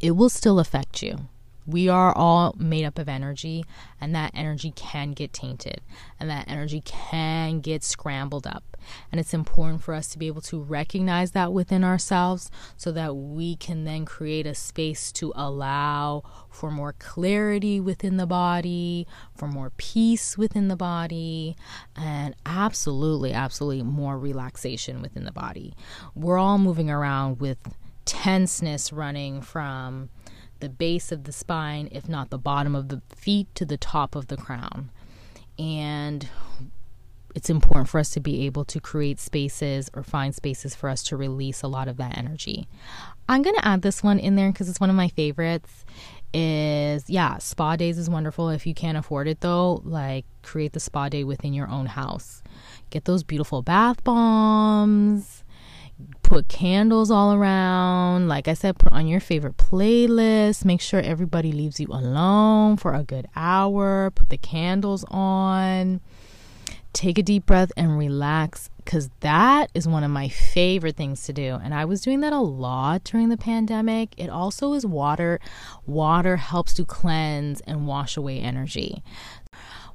it 0.00 0.12
will 0.12 0.28
still 0.28 0.58
affect 0.58 1.02
you. 1.02 1.28
We 1.70 1.88
are 1.88 2.12
all 2.12 2.54
made 2.58 2.84
up 2.84 2.98
of 2.98 3.08
energy, 3.08 3.64
and 4.00 4.14
that 4.14 4.32
energy 4.34 4.72
can 4.74 5.12
get 5.12 5.32
tainted, 5.32 5.80
and 6.18 6.28
that 6.28 6.48
energy 6.48 6.80
can 6.84 7.60
get 7.60 7.84
scrambled 7.84 8.46
up. 8.46 8.64
And 9.12 9.20
it's 9.20 9.34
important 9.34 9.82
for 9.82 9.94
us 9.94 10.08
to 10.08 10.18
be 10.18 10.26
able 10.26 10.40
to 10.42 10.60
recognize 10.60 11.30
that 11.32 11.52
within 11.52 11.84
ourselves 11.84 12.50
so 12.76 12.90
that 12.92 13.14
we 13.14 13.54
can 13.54 13.84
then 13.84 14.04
create 14.04 14.46
a 14.46 14.54
space 14.54 15.12
to 15.12 15.32
allow 15.36 16.24
for 16.48 16.70
more 16.70 16.94
clarity 16.98 17.78
within 17.78 18.16
the 18.16 18.26
body, 18.26 19.06
for 19.36 19.46
more 19.46 19.70
peace 19.76 20.36
within 20.36 20.68
the 20.68 20.76
body, 20.76 21.56
and 21.94 22.34
absolutely, 22.44 23.32
absolutely 23.32 23.84
more 23.84 24.18
relaxation 24.18 25.02
within 25.02 25.24
the 25.24 25.32
body. 25.32 25.74
We're 26.16 26.38
all 26.38 26.58
moving 26.58 26.90
around 26.90 27.38
with 27.38 27.58
tenseness 28.06 28.92
running 28.92 29.40
from 29.40 30.08
the 30.60 30.68
base 30.68 31.12
of 31.12 31.24
the 31.24 31.32
spine, 31.32 31.88
if 31.90 32.08
not 32.08 32.30
the 32.30 32.38
bottom 32.38 32.74
of 32.74 32.88
the 32.88 33.02
feet, 33.14 33.52
to 33.54 33.64
the 33.64 33.76
top 33.76 34.14
of 34.14 34.28
the 34.28 34.36
crown. 34.36 34.90
And 35.58 36.28
it's 37.34 37.50
important 37.50 37.88
for 37.88 37.98
us 37.98 38.10
to 38.10 38.20
be 38.20 38.46
able 38.46 38.64
to 38.66 38.80
create 38.80 39.20
spaces 39.20 39.90
or 39.94 40.02
find 40.02 40.34
spaces 40.34 40.74
for 40.74 40.88
us 40.88 41.02
to 41.04 41.16
release 41.16 41.62
a 41.62 41.68
lot 41.68 41.88
of 41.88 41.96
that 41.98 42.16
energy. 42.16 42.66
I'm 43.28 43.42
going 43.42 43.56
to 43.56 43.66
add 43.66 43.82
this 43.82 44.02
one 44.02 44.18
in 44.18 44.36
there 44.36 44.50
because 44.50 44.68
it's 44.68 44.80
one 44.80 44.90
of 44.90 44.96
my 44.96 45.08
favorites. 45.08 45.84
Is 46.32 47.10
yeah, 47.10 47.38
spa 47.38 47.74
days 47.74 47.98
is 47.98 48.08
wonderful. 48.08 48.50
If 48.50 48.64
you 48.64 48.72
can't 48.72 48.96
afford 48.96 49.26
it 49.26 49.40
though, 49.40 49.82
like 49.84 50.24
create 50.42 50.74
the 50.74 50.78
spa 50.78 51.08
day 51.08 51.24
within 51.24 51.52
your 51.52 51.68
own 51.68 51.86
house. 51.86 52.40
Get 52.90 53.04
those 53.04 53.24
beautiful 53.24 53.62
bath 53.62 54.04
bombs 54.04 55.39
put 56.22 56.48
candles 56.48 57.10
all 57.10 57.34
around. 57.34 58.28
Like 58.28 58.48
I 58.48 58.54
said, 58.54 58.78
put 58.78 58.92
on 58.92 59.06
your 59.06 59.20
favorite 59.20 59.56
playlist. 59.56 60.64
Make 60.64 60.80
sure 60.80 61.00
everybody 61.00 61.52
leaves 61.52 61.80
you 61.80 61.88
alone 61.90 62.76
for 62.76 62.94
a 62.94 63.02
good 63.02 63.26
hour. 63.34 64.10
Put 64.10 64.30
the 64.30 64.38
candles 64.38 65.04
on. 65.10 66.00
Take 66.92 67.18
a 67.18 67.22
deep 67.22 67.46
breath 67.46 67.72
and 67.76 67.96
relax 67.98 68.68
because 68.84 69.10
that 69.20 69.70
is 69.74 69.86
one 69.86 70.02
of 70.02 70.10
my 70.10 70.28
favorite 70.28 70.96
things 70.96 71.24
to 71.24 71.32
do. 71.32 71.58
And 71.62 71.72
I 71.72 71.84
was 71.84 72.00
doing 72.00 72.20
that 72.20 72.32
a 72.32 72.40
lot 72.40 73.04
during 73.04 73.28
the 73.28 73.36
pandemic. 73.36 74.14
It 74.16 74.28
also 74.28 74.72
is 74.72 74.84
water. 74.84 75.38
Water 75.86 76.36
helps 76.36 76.74
to 76.74 76.84
cleanse 76.84 77.60
and 77.62 77.86
wash 77.86 78.16
away 78.16 78.40
energy. 78.40 79.04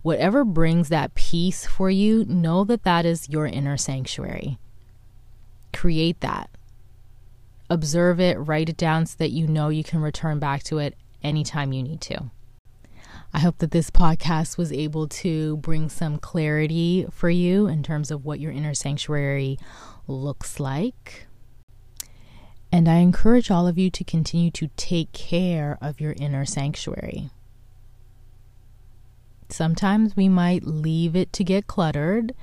Whatever 0.03 0.45
brings 0.45 0.89
that 0.89 1.15
peace 1.15 1.65
for 1.65 1.89
you, 1.89 2.25
know 2.25 2.63
that 2.63 2.83
that 2.83 3.05
is 3.05 3.27
your 3.27 3.45
inner 3.45 3.75
sanctuary. 3.75 4.57
Create 5.75 6.21
that. 6.21 6.49
Observe 7.69 8.19
it, 8.19 8.37
write 8.37 8.69
it 8.69 8.77
down 8.77 9.05
so 9.05 9.15
that 9.19 9.31
you 9.31 9.45
know 9.45 9.69
you 9.69 9.83
can 9.83 9.99
return 9.99 10.39
back 10.39 10.63
to 10.63 10.77
it 10.77 10.95
anytime 11.21 11.73
you 11.73 11.83
need 11.83 11.99
to. 12.01 12.31
I 13.33 13.39
hope 13.39 13.57
that 13.57 13.71
this 13.71 13.89
podcast 13.89 14.57
was 14.57 14.71
able 14.71 15.09
to 15.09 15.57
bring 15.57 15.89
some 15.89 16.17
clarity 16.17 17.05
for 17.11 17.29
you 17.29 17.67
in 17.67 17.83
terms 17.83 18.09
of 18.09 18.23
what 18.23 18.39
your 18.39 18.53
inner 18.53 18.73
sanctuary 18.73 19.59
looks 20.07 20.59
like. 20.59 21.27
And 22.71 22.87
I 22.87 22.95
encourage 22.95 23.51
all 23.51 23.67
of 23.67 23.77
you 23.77 23.89
to 23.89 24.03
continue 24.05 24.51
to 24.51 24.69
take 24.77 25.11
care 25.11 25.77
of 25.81 25.99
your 25.99 26.13
inner 26.13 26.45
sanctuary. 26.45 27.29
Sometimes 29.49 30.15
we 30.15 30.29
might 30.29 30.63
leave 30.63 31.15
it 31.15 31.33
to 31.33 31.43
get 31.43 31.67
cluttered. 31.67 32.33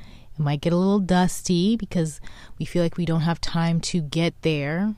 Might 0.43 0.61
get 0.61 0.73
a 0.73 0.77
little 0.77 0.99
dusty 0.99 1.77
because 1.77 2.21
we 2.59 2.65
feel 2.65 2.83
like 2.83 2.97
we 2.97 3.07
don't 3.07 3.21
have 3.21 3.41
time 3.41 3.81
to 3.83 4.01
get 4.01 4.35
there. 4.43 4.97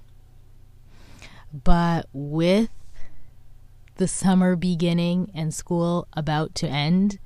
But 1.52 2.08
with 2.12 2.70
the 3.96 4.08
summer 4.08 4.56
beginning 4.56 5.30
and 5.34 5.52
school 5.52 6.08
about 6.14 6.54
to 6.56 6.68
end, 6.68 7.18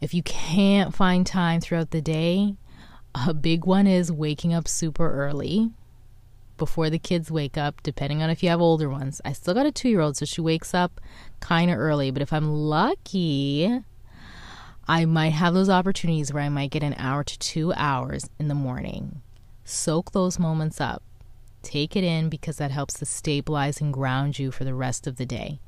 if 0.00 0.14
you 0.14 0.22
can't 0.22 0.94
find 0.94 1.26
time 1.26 1.60
throughout 1.60 1.90
the 1.90 2.00
day, 2.00 2.54
a 3.26 3.34
big 3.34 3.64
one 3.64 3.86
is 3.86 4.12
waking 4.12 4.54
up 4.54 4.68
super 4.68 5.10
early 5.10 5.72
before 6.56 6.88
the 6.88 6.98
kids 6.98 7.30
wake 7.30 7.56
up, 7.56 7.82
depending 7.82 8.22
on 8.22 8.30
if 8.30 8.42
you 8.42 8.48
have 8.48 8.60
older 8.60 8.88
ones. 8.88 9.20
I 9.24 9.32
still 9.32 9.54
got 9.54 9.66
a 9.66 9.72
two 9.72 9.88
year 9.88 10.00
old, 10.00 10.16
so 10.16 10.24
she 10.24 10.40
wakes 10.40 10.72
up 10.72 11.00
kind 11.40 11.70
of 11.70 11.78
early, 11.78 12.10
but 12.10 12.22
if 12.22 12.32
I'm 12.32 12.52
lucky, 12.52 13.82
I 14.88 15.04
might 15.04 15.34
have 15.34 15.52
those 15.52 15.68
opportunities 15.68 16.32
where 16.32 16.42
I 16.42 16.48
might 16.48 16.70
get 16.70 16.82
an 16.82 16.94
hour 16.96 17.22
to 17.22 17.38
two 17.38 17.74
hours 17.74 18.30
in 18.38 18.48
the 18.48 18.54
morning. 18.54 19.20
Soak 19.64 20.12
those 20.12 20.38
moments 20.38 20.80
up. 20.80 21.02
Take 21.62 21.94
it 21.94 22.04
in 22.04 22.30
because 22.30 22.56
that 22.56 22.70
helps 22.70 22.94
to 22.94 23.04
stabilize 23.04 23.82
and 23.82 23.92
ground 23.92 24.38
you 24.38 24.50
for 24.50 24.64
the 24.64 24.72
rest 24.72 25.06
of 25.06 25.16
the 25.16 25.26
day. 25.26 25.60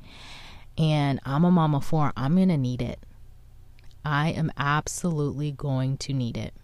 And 0.79 1.21
I'm 1.27 1.45
a 1.45 1.51
mama 1.51 1.83
four, 1.83 2.13
I'm 2.17 2.37
going 2.37 2.49
to 2.49 2.57
need 2.57 2.81
it. 2.81 3.01
I 4.03 4.31
am 4.31 4.51
absolutely 4.57 5.53
going 5.53 5.99
to 5.99 6.15
need 6.15 6.39
it. 6.39 6.55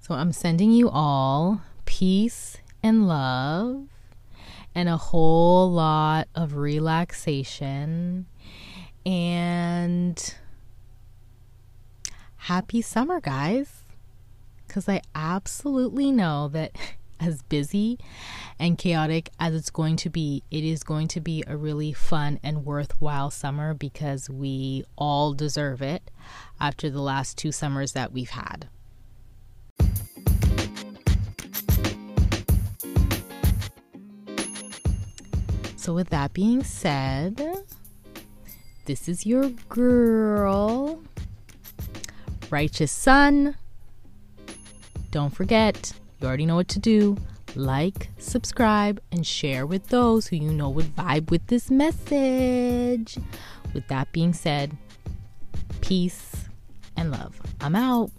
So 0.00 0.14
I'm 0.14 0.32
sending 0.32 0.72
you 0.72 0.90
all 0.90 1.62
peace 1.86 2.58
and 2.82 3.08
love 3.08 3.86
and 4.74 4.88
a 4.88 4.96
whole 4.98 5.70
lot 5.70 6.28
of 6.34 6.56
relaxation 6.56 8.26
and 9.04 10.34
happy 12.36 12.82
summer, 12.82 13.20
guys 13.20 13.82
because 14.72 14.88
I 14.88 15.02
absolutely 15.14 16.10
know 16.10 16.48
that 16.48 16.74
as 17.20 17.42
busy 17.42 17.98
and 18.58 18.78
chaotic 18.78 19.28
as 19.38 19.54
it's 19.54 19.68
going 19.68 19.96
to 19.96 20.08
be, 20.08 20.42
it 20.50 20.64
is 20.64 20.82
going 20.82 21.08
to 21.08 21.20
be 21.20 21.44
a 21.46 21.58
really 21.58 21.92
fun 21.92 22.40
and 22.42 22.64
worthwhile 22.64 23.30
summer 23.30 23.74
because 23.74 24.30
we 24.30 24.84
all 24.96 25.34
deserve 25.34 25.82
it 25.82 26.10
after 26.58 26.88
the 26.88 27.02
last 27.02 27.36
two 27.36 27.52
summers 27.52 27.92
that 27.92 28.12
we've 28.12 28.30
had. 28.30 28.68
So, 35.76 35.92
with 35.92 36.08
that 36.08 36.32
being 36.32 36.64
said, 36.64 37.56
this 38.84 39.08
is 39.08 39.24
your 39.24 39.48
girl, 39.68 41.02
Righteous 42.50 42.92
Sun. 42.92 43.56
don't 45.10 45.34
forget, 45.34 45.92
you 46.20 46.26
already 46.26 46.46
know 46.46 46.56
what 46.56 46.68
to 46.68 46.78
do. 46.78 47.16
Like, 47.54 48.08
subscribe, 48.18 49.00
and 49.12 49.26
share 49.26 49.66
with 49.66 49.88
those 49.88 50.26
who 50.26 50.36
you 50.36 50.52
know 50.52 50.70
would 50.70 50.96
vibe 50.96 51.30
with 51.30 51.46
this 51.48 51.70
message. 51.70 53.18
With 53.74 53.86
that 53.88 54.10
being 54.12 54.32
said, 54.32 54.76
peace 55.80 56.46
and 56.96 57.10
love. 57.10 57.40
I'm 57.60 57.76
out. 57.76 58.10